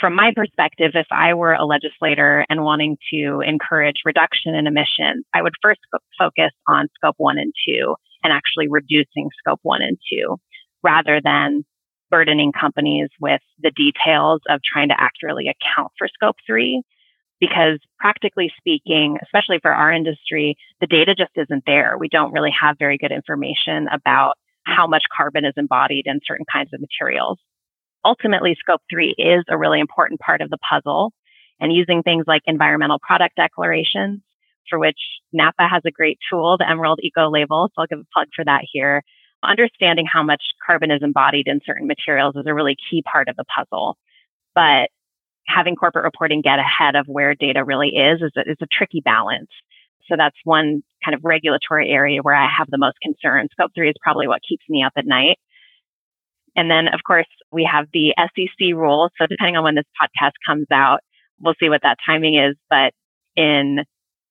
from 0.00 0.16
my 0.16 0.32
perspective, 0.34 0.92
if 0.94 1.06
I 1.10 1.34
were 1.34 1.52
a 1.52 1.64
legislator 1.64 2.44
and 2.48 2.64
wanting 2.64 2.96
to 3.12 3.42
encourage 3.46 4.02
reduction 4.04 4.54
in 4.54 4.66
emissions, 4.66 5.24
I 5.34 5.42
would 5.42 5.52
first 5.62 5.80
focus 6.18 6.52
on 6.66 6.88
scope 6.94 7.16
one 7.18 7.38
and 7.38 7.52
two 7.68 7.94
and 8.24 8.32
actually 8.32 8.68
reducing 8.68 9.28
scope 9.38 9.60
one 9.62 9.82
and 9.82 9.98
two 10.10 10.36
rather 10.82 11.20
than 11.22 11.64
burdening 12.10 12.52
companies 12.58 13.08
with 13.20 13.42
the 13.62 13.70
details 13.70 14.40
of 14.48 14.60
trying 14.64 14.88
to 14.88 15.00
accurately 15.00 15.46
account 15.48 15.92
for 15.98 16.08
scope 16.08 16.36
three. 16.46 16.82
Because 17.38 17.78
practically 17.98 18.52
speaking, 18.58 19.18
especially 19.22 19.60
for 19.62 19.72
our 19.72 19.90
industry, 19.90 20.56
the 20.80 20.86
data 20.86 21.14
just 21.14 21.30
isn't 21.36 21.64
there. 21.66 21.96
We 21.98 22.08
don't 22.08 22.32
really 22.32 22.52
have 22.60 22.76
very 22.78 22.98
good 22.98 23.12
information 23.12 23.86
about 23.90 24.34
how 24.64 24.86
much 24.86 25.04
carbon 25.14 25.46
is 25.46 25.54
embodied 25.56 26.06
in 26.06 26.20
certain 26.26 26.44
kinds 26.52 26.70
of 26.74 26.80
materials 26.80 27.38
ultimately 28.04 28.56
scope 28.58 28.82
three 28.90 29.14
is 29.18 29.44
a 29.48 29.58
really 29.58 29.80
important 29.80 30.20
part 30.20 30.40
of 30.40 30.50
the 30.50 30.58
puzzle 30.58 31.12
and 31.60 31.72
using 31.72 32.02
things 32.02 32.24
like 32.26 32.42
environmental 32.46 32.98
product 32.98 33.36
declarations 33.36 34.20
for 34.68 34.78
which 34.78 34.98
NAPA 35.32 35.68
has 35.68 35.82
a 35.84 35.90
great 35.90 36.18
tool, 36.30 36.56
the 36.58 36.68
Emerald 36.68 37.00
Eco 37.02 37.30
Label. 37.30 37.68
So 37.68 37.82
I'll 37.82 37.86
give 37.86 37.98
a 37.98 38.04
plug 38.12 38.28
for 38.34 38.44
that 38.44 38.62
here. 38.72 39.02
Understanding 39.42 40.06
how 40.06 40.22
much 40.22 40.42
carbon 40.64 40.90
is 40.90 41.02
embodied 41.02 41.48
in 41.48 41.60
certain 41.66 41.86
materials 41.86 42.36
is 42.36 42.44
a 42.46 42.54
really 42.54 42.76
key 42.90 43.02
part 43.02 43.28
of 43.28 43.36
the 43.36 43.44
puzzle. 43.44 43.96
but 44.54 44.88
having 45.46 45.74
corporate 45.74 46.04
reporting 46.04 46.42
get 46.42 46.58
ahead 46.58 46.94
of 46.94 47.06
where 47.06 47.34
data 47.34 47.64
really 47.64 47.88
is 47.88 48.22
is 48.22 48.32
a, 48.36 48.50
is 48.50 48.56
a 48.62 48.66
tricky 48.70 49.00
balance. 49.00 49.50
So 50.08 50.16
that's 50.16 50.36
one 50.44 50.82
kind 51.04 51.14
of 51.14 51.24
regulatory 51.24 51.90
area 51.90 52.20
where 52.22 52.34
I 52.34 52.48
have 52.58 52.68
the 52.70 52.78
most 52.78 52.98
concern. 53.00 53.48
Scope 53.52 53.72
three 53.74 53.88
is 53.88 53.96
probably 54.02 54.28
what 54.28 54.42
keeps 54.48 54.64
me 54.68 54.82
up 54.84 54.92
at 54.96 55.06
night. 55.06 55.38
And 56.56 56.70
then, 56.70 56.88
of 56.88 57.00
course, 57.06 57.26
we 57.52 57.68
have 57.70 57.86
the 57.92 58.14
SEC 58.18 58.74
rule. 58.74 59.10
So 59.18 59.26
depending 59.26 59.56
on 59.56 59.64
when 59.64 59.74
this 59.74 59.84
podcast 60.00 60.32
comes 60.46 60.66
out, 60.72 61.00
we'll 61.40 61.54
see 61.60 61.68
what 61.68 61.82
that 61.82 61.98
timing 62.04 62.36
is. 62.36 62.56
But 62.68 62.92
in 63.36 63.84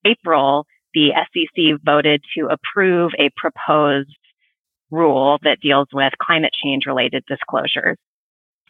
April, 0.05 0.65
the 0.93 1.11
SEC 1.15 1.79
voted 1.83 2.23
to 2.37 2.47
approve 2.47 3.11
a 3.17 3.29
proposed 3.35 4.15
rule 4.91 5.37
that 5.43 5.59
deals 5.61 5.87
with 5.93 6.13
climate 6.21 6.53
change 6.53 6.85
related 6.85 7.23
disclosures. 7.27 7.97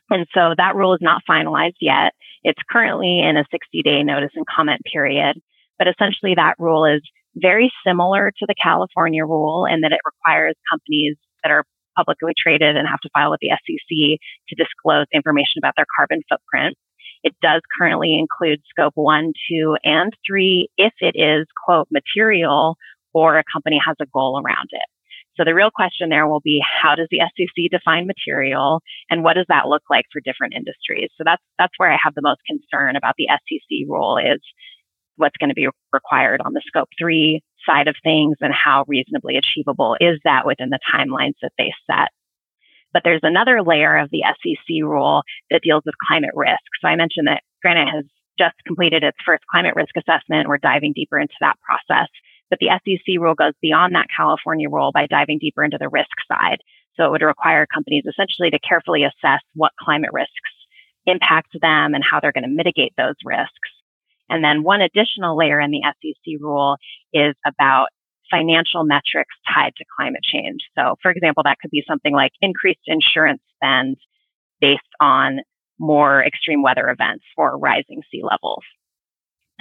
And 0.10 0.26
so 0.34 0.54
that 0.58 0.76
rule 0.76 0.94
is 0.94 1.02
not 1.02 1.22
finalized 1.30 1.78
yet. 1.80 2.14
It's 2.44 2.60
currently 2.70 3.20
in 3.20 3.38
a 3.38 3.46
60 3.52 3.82
day 3.84 4.04
notice 4.04 4.32
and 4.36 4.46
comment 4.46 4.82
period. 4.92 5.40
But 5.78 5.88
essentially 5.88 6.36
that 6.36 6.56
rule 6.58 6.86
is 6.86 7.02
very 7.36 7.72
similar 7.86 8.32
to 8.38 8.46
the 8.48 8.56
California 8.62 9.26
rule 9.26 9.66
in 9.66 9.82
that 9.82 9.92
it 9.92 10.00
requires 10.06 10.56
companies 10.70 11.16
that 11.44 11.52
are 11.52 11.64
publicly 12.00 12.34
traded 12.38 12.78
and 12.78 12.88
have 12.88 13.02
to 13.02 13.10
file 13.14 13.32
with 13.32 13.42
the 13.42 13.52
SEC 13.52 14.20
to 14.48 14.56
disclose 14.56 15.06
information 15.14 15.60
about 15.60 15.74
their 15.76 15.86
carbon 15.98 16.22
footprint. 16.30 16.78
It 17.24 17.36
does 17.42 17.62
currently 17.78 18.18
include 18.18 18.62
scope 18.70 18.94
one, 18.96 19.34
two, 19.50 19.76
and 19.84 20.14
three 20.26 20.70
if 20.78 20.94
it 21.02 21.16
is, 21.20 21.46
quote, 21.66 21.88
material 21.92 22.78
or 23.14 23.38
a 23.38 23.44
company 23.52 23.80
has 23.86 23.98
a 24.02 24.06
goal 24.14 24.42
around 24.44 24.70
it. 24.72 24.88
So 25.36 25.46
the 25.46 25.56
real 25.56 25.72
question 25.74 26.10
there 26.10 26.28
will 26.28 26.42
be 26.42 26.62
how 26.62 26.96
does 26.96 27.08
the 27.12 27.20
SEC 27.20 27.72
define 27.72 28.08
material 28.08 28.82
and 29.10 29.24
what 29.24 29.36
does 29.36 29.46
that 29.48 29.68
look 29.68 29.84
like 29.90 30.06
for 30.12 30.20
different 30.20 30.54
industries? 30.54 31.10
So 31.18 31.24
that's 31.26 31.42
that's 31.58 31.74
where 31.78 31.92
I 31.92 31.98
have 32.04 32.14
the 32.14 32.22
most 32.22 32.42
concern 32.46 32.98
about 32.98 33.16
the 33.18 33.28
SEC 33.30 33.88
rule 33.88 34.18
is 34.18 34.42
what's 35.20 35.38
going 35.38 35.50
to 35.50 35.56
be 35.56 35.68
required 35.94 36.42
on 36.44 36.54
the 36.54 36.62
scope 36.66 36.90
3 37.00 37.42
side 37.66 37.88
of 37.88 37.96
things 38.04 38.38
and 38.42 38.54
how 38.54 38.86
reasonably 38.88 39.38
achievable 39.38 39.96
is 40.00 40.20
that 40.24 40.46
within 40.46 40.70
the 40.70 40.80
timelines 40.94 41.36
that 41.42 41.52
they 41.58 41.72
set. 41.86 42.10
But 42.94 43.04
there's 43.04 43.22
another 43.24 43.62
layer 43.62 43.98
of 43.98 44.10
the 44.10 44.24
SEC 44.26 44.82
rule 44.82 45.22
that 45.52 45.62
deals 45.62 45.84
with 45.86 45.96
climate 46.08 46.32
risk. 46.34 46.66
So 46.82 46.88
I 46.88 46.96
mentioned 46.96 47.28
that 47.28 47.44
Granite 47.62 47.94
has 47.94 48.06
just 48.40 48.56
completed 48.66 49.04
its 49.04 49.18
first 49.26 49.44
climate 49.52 49.76
risk 49.76 49.96
assessment. 49.98 50.48
We're 50.48 50.58
diving 50.58 50.94
deeper 50.96 51.20
into 51.20 51.36
that 51.42 51.60
process. 51.62 52.08
But 52.50 52.60
the 52.60 52.70
SEC 52.84 53.20
rule 53.20 53.36
goes 53.36 53.54
beyond 53.62 53.94
that 53.94 54.08
California 54.16 54.70
rule 54.70 54.92
by 54.92 55.06
diving 55.06 55.38
deeper 55.40 55.64
into 55.64 55.78
the 55.78 55.90
risk 55.90 56.10
side. 56.28 56.58
So 56.96 57.06
it 57.06 57.12
would 57.12 57.22
require 57.22 57.68
companies 57.72 58.06
essentially 58.08 58.50
to 58.50 58.60
carefully 58.60 59.04
assess 59.04 59.42
what 59.54 59.72
climate 59.80 60.10
risks 60.12 60.34
impact 61.06 61.50
them 61.62 61.94
and 61.94 62.04
how 62.04 62.20
they're 62.20 62.32
going 62.32 62.44
to 62.44 62.50
mitigate 62.50 62.94
those 62.98 63.16
risks. 63.24 63.70
And 64.30 64.44
then 64.44 64.64
one 64.64 64.82
additional 64.82 65.38
layer 65.38 65.60
in 65.60 65.72
the 65.72 65.82
SEC 65.84 66.40
rule 66.40 66.78
is 67.14 67.36
about 67.46 67.88
financial 68.32 68.84
metrics 68.84 69.36
tied 69.52 69.74
to 69.78 69.86
climate 69.98 70.22
change. 70.24 70.62
So, 70.78 70.96
for 71.02 71.12
example, 71.12 71.44
that 71.44 71.58
could 71.62 71.72
be 71.72 71.84
something 71.88 72.14
like 72.14 72.32
increased 72.42 72.82
insurance 72.86 73.42
spend 73.56 73.98
based 74.62 74.82
on 75.00 75.40
more 75.80 76.24
extreme 76.24 76.62
weather 76.62 76.90
events 76.90 77.24
or 77.38 77.58
rising 77.58 78.02
sea 78.12 78.22
levels. 78.24 78.64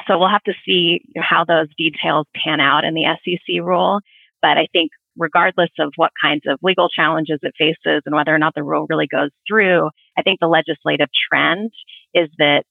So 0.07 0.19
we'll 0.19 0.29
have 0.29 0.43
to 0.45 0.55
see 0.65 1.03
how 1.17 1.45
those 1.45 1.69
details 1.77 2.27
pan 2.35 2.61
out 2.61 2.85
in 2.85 2.95
the 2.95 3.05
SEC 3.25 3.63
rule. 3.63 4.01
But 4.43 4.59
I 4.59 4.67
think 4.73 4.91
regardless 5.17 5.71
of 5.79 5.93
what 5.97 6.13
kinds 6.21 6.43
of 6.47 6.59
legal 6.63 6.89
challenges 6.89 7.41
it 7.43 7.55
faces 7.59 8.03
and 8.07 8.15
whether 8.15 8.35
or 8.35 8.39
not 8.39 8.55
the 8.55 8.63
rule 8.63 8.87
really 8.89 9.09
goes 9.09 9.31
through, 9.49 9.91
I 10.17 10.23
think 10.23 10.39
the 10.41 10.47
legislative 10.47 11.09
trend 11.31 11.73
is 12.15 12.29
that 12.39 12.65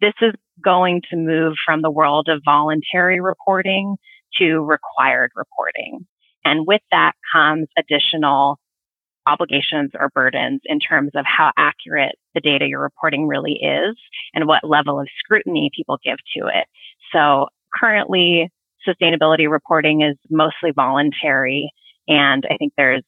this 0.00 0.14
is 0.20 0.32
going 0.62 1.02
to 1.10 1.16
move 1.16 1.54
from 1.64 1.82
the 1.82 1.90
world 1.90 2.28
of 2.28 2.42
voluntary 2.44 3.20
reporting 3.20 3.96
to 4.38 4.58
required 4.60 5.30
reporting. 5.34 6.06
And 6.44 6.66
with 6.66 6.82
that 6.90 7.12
comes 7.32 7.68
additional 7.78 8.58
obligations 9.26 9.92
or 9.98 10.10
burdens 10.10 10.60
in 10.64 10.80
terms 10.80 11.12
of 11.14 11.24
how 11.26 11.50
accurate 11.56 12.16
the 12.34 12.40
data 12.40 12.66
you're 12.66 12.82
reporting 12.82 13.26
really 13.26 13.54
is 13.54 13.96
and 14.34 14.46
what 14.46 14.64
level 14.64 15.00
of 15.00 15.08
scrutiny 15.18 15.70
people 15.74 15.98
give 16.04 16.18
to 16.36 16.46
it. 16.46 16.66
So 17.12 17.46
currently 17.74 18.50
sustainability 18.86 19.50
reporting 19.50 20.02
is 20.02 20.16
mostly 20.30 20.72
voluntary. 20.74 21.70
And 22.06 22.44
I 22.50 22.56
think 22.58 22.74
there's 22.76 23.04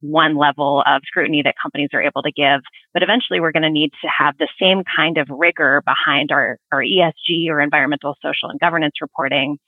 one 0.00 0.36
level 0.36 0.82
of 0.86 1.02
scrutiny 1.04 1.42
that 1.42 1.54
companies 1.60 1.90
are 1.92 2.02
able 2.02 2.22
to 2.22 2.32
give. 2.32 2.60
But 2.94 3.02
eventually 3.02 3.40
we're 3.40 3.52
going 3.52 3.64
to 3.64 3.70
need 3.70 3.90
to 4.02 4.08
have 4.08 4.36
the 4.38 4.48
same 4.60 4.82
kind 4.96 5.18
of 5.18 5.28
rigor 5.30 5.82
behind 5.84 6.32
our, 6.32 6.58
our 6.72 6.82
ESG 6.82 7.48
or 7.48 7.60
environmental, 7.60 8.16
social 8.22 8.48
and 8.48 8.58
governance 8.60 8.94
reporting 9.00 9.58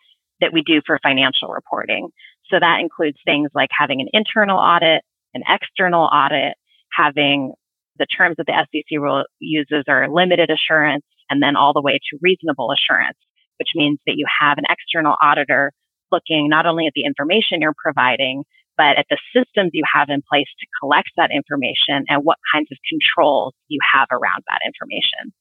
that 0.40 0.52
we 0.52 0.62
do 0.62 0.80
for 0.86 0.98
financial 1.02 1.48
reporting. 1.48 2.08
So 2.50 2.58
that 2.58 2.80
includes 2.80 3.18
things 3.24 3.50
like 3.54 3.70
having 3.78 4.00
an 4.00 4.08
internal 4.12 4.58
audit, 4.58 5.02
an 5.34 5.42
external 5.48 6.04
audit, 6.04 6.54
having 6.92 7.52
the 7.98 8.06
terms 8.06 8.36
that 8.38 8.46
the 8.46 8.66
SEC 8.72 8.98
rule 8.98 9.24
uses 9.38 9.84
are 9.88 10.08
limited 10.10 10.50
assurance 10.50 11.04
and 11.30 11.42
then 11.42 11.56
all 11.56 11.72
the 11.72 11.80
way 11.80 11.98
to 12.10 12.18
reasonable 12.20 12.72
assurance, 12.72 13.18
which 13.58 13.68
means 13.74 13.98
that 14.06 14.16
you 14.16 14.26
have 14.40 14.58
an 14.58 14.64
external 14.68 15.14
auditor 15.22 15.72
looking 16.10 16.48
not 16.48 16.66
only 16.66 16.86
at 16.86 16.92
the 16.94 17.04
information 17.04 17.60
you're 17.60 17.74
providing, 17.76 18.44
but 18.76 18.98
at 18.98 19.06
the 19.10 19.18
systems 19.34 19.70
you 19.72 19.84
have 19.92 20.08
in 20.08 20.22
place 20.28 20.48
to 20.60 20.66
collect 20.80 21.10
that 21.16 21.30
information 21.30 22.04
and 22.08 22.24
what 22.24 22.38
kinds 22.52 22.68
of 22.72 22.78
controls 22.88 23.54
you 23.68 23.78
have 23.94 24.08
around 24.10 24.42
that 24.48 24.60
information. 24.64 25.32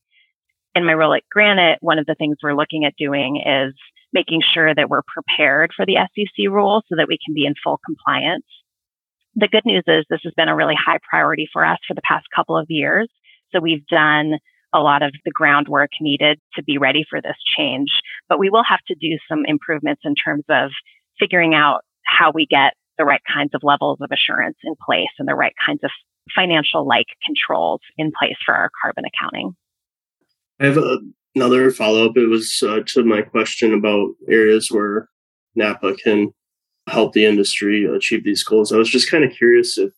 In 0.76 0.86
my 0.86 0.94
role 0.94 1.14
at 1.14 1.24
Granite, 1.30 1.80
one 1.82 2.00
of 2.00 2.06
the 2.06 2.16
things 2.16 2.38
we're 2.42 2.56
looking 2.56 2.86
at 2.86 2.94
doing 2.98 3.42
is 3.46 3.74
making 4.14 4.42
sure 4.54 4.74
that 4.74 4.90
we're 4.90 5.04
prepared 5.08 5.72
for 5.76 5.86
the 5.86 5.96
SEC 5.96 6.50
rule 6.50 6.84
so 6.88 6.96
that 6.98 7.08
we 7.08 7.18
can 7.24 7.34
be 7.34 7.46
in 7.46 7.54
full 7.64 7.80
compliance. 7.86 8.46
The 9.36 9.48
good 9.48 9.66
news 9.66 9.84
is 9.88 10.06
this 10.10 10.22
has 10.24 10.34
been 10.36 10.50
a 10.50 10.56
really 10.56 10.76
high 10.76 11.00
priority 11.10 11.48
for 11.52 11.66
us 11.66 11.80
for 11.88 11.94
the 11.94 12.02
past 12.02 12.26
couple 12.36 12.58
of 12.58 12.66
years. 12.70 13.10
So 13.52 13.60
we've 13.60 13.86
done 13.88 14.34
a 14.74 14.80
lot 14.80 15.02
of 15.02 15.14
the 15.26 15.32
groundwork 15.32 15.92
needed 16.00 16.40
to 16.56 16.64
be 16.64 16.78
ready 16.78 17.06
for 17.10 17.22
this 17.22 17.36
change, 17.58 17.90
but 18.30 18.40
we 18.40 18.50
will 18.50 18.64
have 18.64 18.80
to 18.88 18.96
do 18.96 19.18
some 19.30 19.44
improvements 19.46 20.02
in 20.06 20.16
terms 20.16 20.44
of 20.50 20.72
figuring 21.20 21.54
out 21.54 21.82
how 22.06 22.32
we 22.34 22.46
get 22.46 22.74
the 22.98 23.06
right 23.06 23.22
kinds 23.32 23.54
of 23.54 23.62
levels 23.64 24.00
of 24.02 24.10
assurance 24.12 24.58
in 24.64 24.76
place 24.86 25.10
and 25.20 25.28
the 25.28 25.36
right 25.36 25.54
kinds 25.66 25.80
of 25.84 25.92
financial 26.36 26.88
like 26.88 27.08
controls 27.26 27.82
in 27.98 28.12
place 28.18 28.38
for 28.46 28.54
our 28.54 28.70
carbon 28.82 29.06
accounting. 29.06 29.56
I 30.60 30.66
have 30.66 30.78
a, 30.78 31.00
another 31.36 31.72
follow 31.72 32.08
up. 32.08 32.18
It 32.18 32.28
was 32.28 32.64
uh, 32.66 32.82
to 32.88 33.04
my 33.04 33.22
question 33.22 33.74
about 33.74 34.10
areas 34.30 34.72
where 34.72 35.10
NAPA 35.56 35.96
can 35.96 36.34
help 36.88 37.14
the 37.14 37.26
industry 37.26 37.86
achieve 37.86 38.24
these 38.24 38.44
goals. 38.44 38.72
I 38.72 38.78
was 38.78 38.90
just 38.90 39.10
kind 39.10 39.24
of 39.24 39.32
curious 39.32 39.78
if 39.78 39.92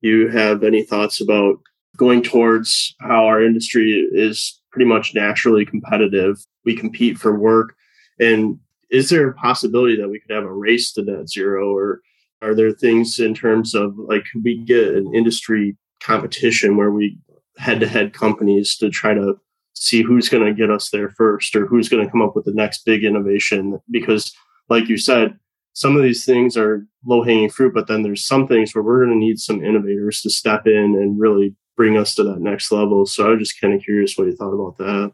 you 0.00 0.28
have 0.28 0.64
any 0.64 0.82
thoughts 0.82 1.20
about 1.20 1.58
going 1.96 2.22
towards 2.22 2.94
how 3.00 3.26
our 3.26 3.42
industry 3.42 3.92
is 4.12 4.60
pretty 4.70 4.86
much 4.86 5.14
naturally 5.14 5.64
competitive. 5.64 6.38
We 6.64 6.74
compete 6.74 7.18
for 7.18 7.38
work. 7.38 7.74
And 8.18 8.58
is 8.90 9.10
there 9.10 9.28
a 9.28 9.34
possibility 9.34 9.96
that 9.96 10.08
we 10.08 10.20
could 10.20 10.34
have 10.34 10.44
a 10.44 10.52
race 10.52 10.92
to 10.92 11.02
net 11.02 11.28
zero 11.28 11.74
or 11.74 12.00
are 12.42 12.54
there 12.54 12.72
things 12.72 13.18
in 13.18 13.34
terms 13.34 13.74
of 13.74 13.94
like 13.96 14.24
we 14.42 14.58
get 14.64 14.88
an 14.88 15.14
industry 15.14 15.76
competition 16.02 16.76
where 16.76 16.90
we 16.90 17.18
head 17.58 17.80
to 17.80 17.88
head 17.88 18.12
companies 18.12 18.76
to 18.76 18.90
try 18.90 19.14
to 19.14 19.34
see 19.74 20.02
who's 20.02 20.28
going 20.28 20.44
to 20.44 20.54
get 20.54 20.70
us 20.70 20.90
there 20.90 21.10
first 21.10 21.54
or 21.54 21.66
who's 21.66 21.88
going 21.88 22.04
to 22.04 22.10
come 22.10 22.22
up 22.22 22.34
with 22.34 22.44
the 22.44 22.52
next 22.52 22.84
big 22.84 23.04
innovation 23.04 23.78
because 23.90 24.32
like 24.68 24.88
you 24.88 24.96
said 24.96 25.38
some 25.74 25.96
of 25.96 26.02
these 26.02 26.24
things 26.24 26.56
are 26.56 26.86
low 27.06 27.22
hanging 27.22 27.50
fruit 27.50 27.72
but 27.74 27.86
then 27.86 28.02
there's 28.02 28.26
some 28.26 28.46
things 28.46 28.74
where 28.74 28.82
we're 28.82 29.04
going 29.04 29.18
to 29.18 29.24
need 29.24 29.38
some 29.38 29.64
innovators 29.64 30.20
to 30.20 30.30
step 30.30 30.66
in 30.66 30.96
and 31.00 31.20
really 31.20 31.54
bring 31.76 31.96
us 31.96 32.14
to 32.14 32.22
that 32.22 32.40
next 32.40 32.70
level 32.72 33.06
so 33.06 33.26
i 33.26 33.30
was 33.30 33.38
just 33.38 33.60
kind 33.60 33.74
of 33.74 33.82
curious 33.82 34.16
what 34.16 34.26
you 34.26 34.36
thought 34.36 34.52
about 34.52 34.76
that 34.78 35.12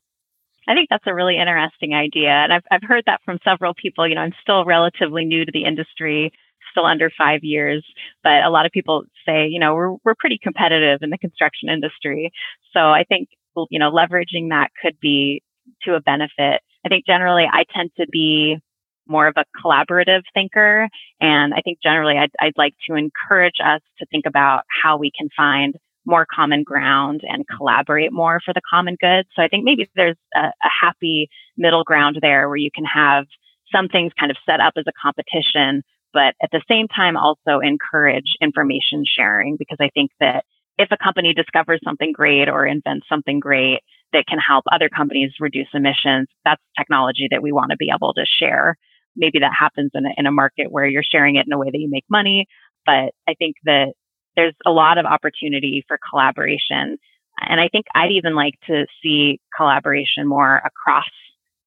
I 0.66 0.74
think 0.74 0.90
that's 0.90 1.06
a 1.06 1.14
really 1.14 1.38
interesting 1.38 1.94
idea. 1.94 2.28
And 2.28 2.52
I've, 2.52 2.62
I've 2.70 2.82
heard 2.82 3.04
that 3.06 3.22
from 3.24 3.38
several 3.42 3.72
people. 3.72 4.06
You 4.06 4.16
know, 4.16 4.20
I'm 4.20 4.34
still 4.42 4.66
relatively 4.66 5.24
new 5.24 5.46
to 5.46 5.50
the 5.50 5.64
industry 5.64 6.30
still 6.78 6.86
under 6.86 7.10
five 7.16 7.40
years, 7.42 7.84
but 8.22 8.44
a 8.44 8.50
lot 8.50 8.66
of 8.66 8.72
people 8.72 9.04
say, 9.26 9.48
you 9.48 9.58
know, 9.58 9.74
we're, 9.74 9.92
we're 10.04 10.14
pretty 10.18 10.38
competitive 10.42 11.00
in 11.02 11.10
the 11.10 11.18
construction 11.18 11.68
industry. 11.68 12.30
So 12.72 12.80
I 12.80 13.04
think, 13.04 13.28
you 13.70 13.78
know, 13.78 13.90
leveraging 13.90 14.50
that 14.50 14.68
could 14.80 14.98
be 15.00 15.42
to 15.82 15.94
a 15.94 16.00
benefit. 16.00 16.62
I 16.84 16.88
think 16.88 17.06
generally 17.06 17.44
I 17.50 17.64
tend 17.74 17.90
to 17.98 18.06
be 18.10 18.58
more 19.06 19.26
of 19.26 19.34
a 19.36 19.44
collaborative 19.64 20.22
thinker. 20.34 20.88
And 21.20 21.54
I 21.54 21.60
think 21.62 21.78
generally 21.82 22.16
I'd, 22.18 22.30
I'd 22.40 22.52
like 22.56 22.74
to 22.88 22.94
encourage 22.94 23.56
us 23.64 23.80
to 23.98 24.06
think 24.06 24.26
about 24.26 24.62
how 24.82 24.98
we 24.98 25.10
can 25.16 25.28
find 25.36 25.74
more 26.04 26.26
common 26.32 26.62
ground 26.62 27.22
and 27.28 27.44
collaborate 27.56 28.12
more 28.12 28.40
for 28.44 28.54
the 28.54 28.62
common 28.68 28.96
good. 29.00 29.26
So 29.34 29.42
I 29.42 29.48
think 29.48 29.64
maybe 29.64 29.88
there's 29.94 30.16
a, 30.34 30.40
a 30.40 30.70
happy 30.80 31.28
middle 31.56 31.84
ground 31.84 32.18
there 32.22 32.48
where 32.48 32.56
you 32.56 32.70
can 32.74 32.84
have 32.84 33.26
some 33.74 33.88
things 33.88 34.12
kind 34.18 34.30
of 34.30 34.36
set 34.46 34.60
up 34.60 34.74
as 34.76 34.84
a 34.86 34.92
competition, 35.02 35.82
but 36.12 36.34
at 36.42 36.50
the 36.52 36.62
same 36.68 36.88
time 36.88 37.16
also 37.16 37.60
encourage 37.62 38.36
information 38.40 39.04
sharing 39.06 39.56
because 39.58 39.78
I 39.80 39.90
think 39.94 40.10
that 40.20 40.44
if 40.78 40.88
a 40.90 40.96
company 40.96 41.34
discovers 41.34 41.80
something 41.84 42.12
great 42.12 42.48
or 42.48 42.66
invents 42.66 43.06
something 43.08 43.40
great, 43.40 43.80
that 44.12 44.26
can 44.26 44.38
help 44.38 44.64
other 44.72 44.88
companies 44.88 45.32
reduce 45.40 45.68
emissions. 45.74 46.28
That's 46.44 46.62
technology 46.78 47.28
that 47.30 47.42
we 47.42 47.52
want 47.52 47.72
to 47.72 47.76
be 47.76 47.90
able 47.94 48.14
to 48.14 48.24
share. 48.24 48.76
Maybe 49.16 49.40
that 49.40 49.52
happens 49.58 49.90
in 49.94 50.06
a, 50.06 50.10
in 50.16 50.26
a 50.26 50.32
market 50.32 50.70
where 50.70 50.86
you're 50.86 51.02
sharing 51.02 51.36
it 51.36 51.46
in 51.46 51.52
a 51.52 51.58
way 51.58 51.70
that 51.70 51.78
you 51.78 51.90
make 51.90 52.04
money. 52.08 52.46
But 52.86 53.12
I 53.28 53.34
think 53.38 53.56
that 53.64 53.92
there's 54.36 54.54
a 54.64 54.70
lot 54.70 54.98
of 54.98 55.04
opportunity 55.04 55.84
for 55.86 55.98
collaboration. 56.10 56.96
And 57.40 57.60
I 57.60 57.68
think 57.68 57.86
I'd 57.94 58.12
even 58.12 58.34
like 58.34 58.54
to 58.68 58.86
see 59.02 59.40
collaboration 59.54 60.26
more 60.26 60.56
across 60.56 61.04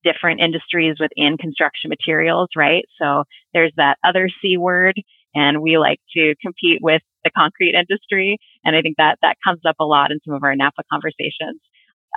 different 0.03 0.41
industries 0.41 0.97
within 0.99 1.37
construction 1.37 1.89
materials, 1.89 2.49
right? 2.55 2.85
So 3.01 3.23
there's 3.53 3.73
that 3.77 3.97
other 4.03 4.29
C 4.41 4.57
word 4.57 4.95
and 5.33 5.61
we 5.61 5.77
like 5.77 5.99
to 6.15 6.35
compete 6.41 6.79
with 6.81 7.01
the 7.23 7.31
concrete 7.31 7.75
industry. 7.75 8.37
And 8.65 8.75
I 8.75 8.81
think 8.81 8.97
that 8.97 9.19
that 9.21 9.37
comes 9.43 9.61
up 9.65 9.75
a 9.79 9.85
lot 9.85 10.11
in 10.11 10.19
some 10.25 10.33
of 10.33 10.43
our 10.43 10.55
NAPA 10.55 10.83
conversations. 10.91 11.61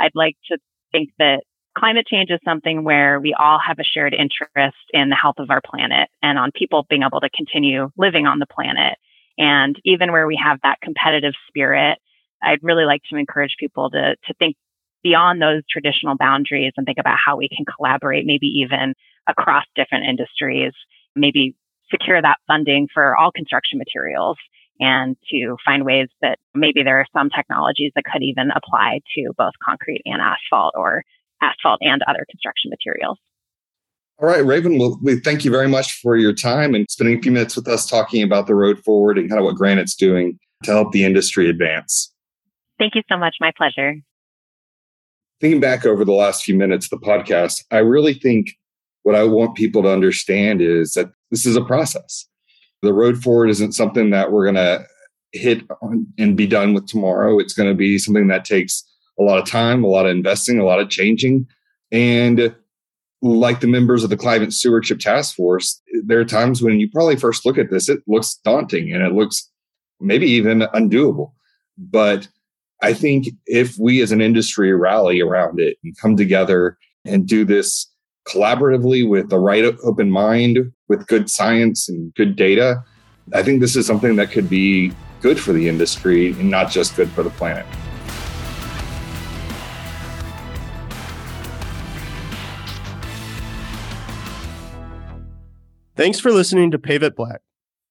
I'd 0.00 0.14
like 0.14 0.36
to 0.50 0.58
think 0.92 1.10
that 1.18 1.42
climate 1.76 2.06
change 2.06 2.30
is 2.30 2.40
something 2.44 2.84
where 2.84 3.20
we 3.20 3.34
all 3.38 3.58
have 3.64 3.78
a 3.78 3.84
shared 3.84 4.14
interest 4.14 4.76
in 4.92 5.08
the 5.08 5.16
health 5.20 5.36
of 5.38 5.50
our 5.50 5.60
planet 5.60 6.08
and 6.22 6.38
on 6.38 6.50
people 6.52 6.86
being 6.88 7.02
able 7.02 7.20
to 7.20 7.30
continue 7.30 7.90
living 7.96 8.26
on 8.26 8.38
the 8.38 8.46
planet. 8.46 8.96
And 9.38 9.76
even 9.84 10.12
where 10.12 10.26
we 10.26 10.40
have 10.42 10.58
that 10.62 10.80
competitive 10.80 11.34
spirit, 11.48 11.98
I'd 12.42 12.62
really 12.62 12.84
like 12.84 13.02
to 13.10 13.16
encourage 13.16 13.56
people 13.58 13.90
to, 13.90 14.16
to 14.26 14.34
think 14.38 14.56
beyond 15.04 15.40
those 15.40 15.62
traditional 15.70 16.16
boundaries 16.16 16.72
and 16.76 16.84
think 16.84 16.98
about 16.98 17.18
how 17.24 17.36
we 17.36 17.48
can 17.48 17.64
collaborate, 17.64 18.26
maybe 18.26 18.46
even 18.46 18.94
across 19.28 19.64
different 19.76 20.06
industries, 20.08 20.72
maybe 21.14 21.54
secure 21.90 22.20
that 22.20 22.38
funding 22.48 22.88
for 22.92 23.16
all 23.16 23.30
construction 23.30 23.78
materials 23.78 24.36
and 24.80 25.16
to 25.30 25.56
find 25.64 25.84
ways 25.84 26.08
that 26.20 26.38
maybe 26.54 26.82
there 26.82 26.98
are 26.98 27.06
some 27.16 27.30
technologies 27.30 27.92
that 27.94 28.04
could 28.10 28.22
even 28.22 28.50
apply 28.50 29.00
to 29.14 29.30
both 29.36 29.52
concrete 29.64 30.02
and 30.04 30.20
asphalt 30.20 30.74
or 30.76 31.04
asphalt 31.40 31.78
and 31.82 32.02
other 32.08 32.26
construction 32.28 32.70
materials. 32.70 33.18
All 34.18 34.28
right, 34.28 34.44
Raven, 34.44 34.78
well, 34.78 34.98
we 35.02 35.20
thank 35.20 35.44
you 35.44 35.50
very 35.50 35.68
much 35.68 36.00
for 36.00 36.16
your 36.16 36.32
time 36.32 36.74
and 36.74 36.86
spending 36.88 37.18
a 37.18 37.20
few 37.20 37.32
minutes 37.32 37.56
with 37.56 37.68
us 37.68 37.86
talking 37.86 38.22
about 38.22 38.46
the 38.46 38.54
road 38.54 38.82
forward 38.84 39.18
and 39.18 39.28
kind 39.28 39.38
of 39.38 39.44
what 39.44 39.56
Granite's 39.56 39.94
doing 39.94 40.38
to 40.62 40.72
help 40.72 40.92
the 40.92 41.04
industry 41.04 41.48
advance. 41.48 42.12
Thank 42.78 42.94
you 42.94 43.02
so 43.08 43.16
much. 43.18 43.36
My 43.40 43.52
pleasure. 43.56 43.96
Thinking 45.40 45.60
back 45.60 45.84
over 45.84 46.04
the 46.04 46.12
last 46.12 46.44
few 46.44 46.56
minutes 46.56 46.86
of 46.90 47.00
the 47.00 47.06
podcast, 47.06 47.64
I 47.70 47.78
really 47.78 48.14
think 48.14 48.52
what 49.02 49.14
I 49.14 49.24
want 49.24 49.56
people 49.56 49.82
to 49.82 49.90
understand 49.90 50.60
is 50.60 50.94
that 50.94 51.10
this 51.30 51.44
is 51.44 51.56
a 51.56 51.64
process. 51.64 52.26
The 52.82 52.94
road 52.94 53.22
forward 53.22 53.50
isn't 53.50 53.72
something 53.72 54.10
that 54.10 54.32
we're 54.32 54.44
going 54.44 54.54
to 54.54 54.86
hit 55.32 55.62
and 56.18 56.36
be 56.36 56.46
done 56.46 56.74
with 56.74 56.86
tomorrow. 56.86 57.38
It's 57.38 57.54
going 57.54 57.68
to 57.68 57.74
be 57.74 57.98
something 57.98 58.28
that 58.28 58.44
takes 58.44 58.84
a 59.18 59.22
lot 59.22 59.38
of 59.38 59.46
time, 59.46 59.84
a 59.84 59.88
lot 59.88 60.06
of 60.06 60.12
investing, 60.12 60.58
a 60.58 60.64
lot 60.64 60.80
of 60.80 60.88
changing. 60.88 61.46
And 61.92 62.54
like 63.22 63.60
the 63.60 63.66
members 63.66 64.04
of 64.04 64.10
the 64.10 64.16
Climate 64.16 64.52
Stewardship 64.52 64.98
Task 64.98 65.34
Force, 65.34 65.80
there 66.04 66.20
are 66.20 66.24
times 66.24 66.62
when 66.62 66.78
you 66.78 66.90
probably 66.90 67.16
first 67.16 67.46
look 67.46 67.58
at 67.58 67.70
this, 67.70 67.88
it 67.88 68.00
looks 68.06 68.34
daunting 68.44 68.92
and 68.92 69.02
it 69.02 69.12
looks 69.12 69.50
maybe 70.00 70.26
even 70.26 70.60
undoable. 70.74 71.32
But 71.78 72.28
I 72.82 72.92
think 72.92 73.28
if 73.46 73.76
we 73.78 74.02
as 74.02 74.12
an 74.12 74.20
industry 74.20 74.72
rally 74.74 75.20
around 75.20 75.60
it 75.60 75.78
and 75.82 75.96
come 75.96 76.16
together 76.16 76.76
and 77.04 77.26
do 77.26 77.44
this 77.44 77.90
collaboratively 78.28 79.08
with 79.08 79.28
the 79.30 79.38
right 79.38 79.64
open 79.82 80.10
mind, 80.10 80.72
with 80.88 81.06
good 81.06 81.30
science 81.30 81.88
and 81.88 82.12
good 82.14 82.36
data, 82.36 82.82
I 83.32 83.42
think 83.42 83.60
this 83.60 83.76
is 83.76 83.86
something 83.86 84.16
that 84.16 84.30
could 84.30 84.50
be 84.50 84.92
good 85.22 85.40
for 85.40 85.52
the 85.52 85.68
industry 85.68 86.32
and 86.32 86.50
not 86.50 86.70
just 86.70 86.96
good 86.96 87.08
for 87.10 87.22
the 87.22 87.30
planet. 87.30 87.64
Thanks 95.96 96.18
for 96.18 96.32
listening 96.32 96.72
to 96.72 96.78
Pave 96.78 97.04
It 97.04 97.14
Black. 97.14 97.40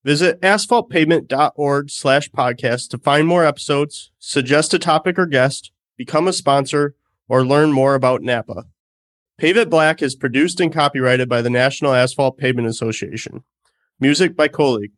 Visit 0.03 0.41
asphaltpavement.org 0.41 1.89
slash 1.89 2.29
podcast 2.31 2.89
to 2.89 2.97
find 2.97 3.25
more 3.27 3.45
episodes, 3.45 4.11
suggest 4.19 4.73
a 4.73 4.79
topic 4.79 5.17
or 5.17 5.25
guest, 5.25 5.71
become 5.97 6.27
a 6.27 6.33
sponsor, 6.33 6.95
or 7.29 7.45
learn 7.45 7.71
more 7.71 7.95
about 7.95 8.21
NAPA. 8.21 8.65
Pave 9.37 9.57
It 9.57 9.69
Black 9.69 10.01
is 10.01 10.15
produced 10.15 10.59
and 10.59 10.73
copyrighted 10.73 11.29
by 11.29 11.41
the 11.41 11.49
National 11.49 11.93
Asphalt 11.93 12.37
Pavement 12.37 12.67
Association. 12.67 13.43
Music 13.99 14.35
by 14.35 14.49
Colleague. 14.49 14.91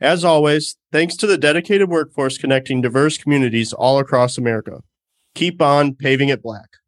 As 0.00 0.24
always, 0.24 0.76
thanks 0.90 1.16
to 1.16 1.28
the 1.28 1.38
dedicated 1.38 1.88
workforce 1.88 2.36
connecting 2.36 2.80
diverse 2.80 3.16
communities 3.16 3.72
all 3.72 4.00
across 4.00 4.36
America. 4.36 4.82
Keep 5.36 5.62
on 5.62 5.94
paving 5.94 6.28
it 6.28 6.42
black. 6.42 6.78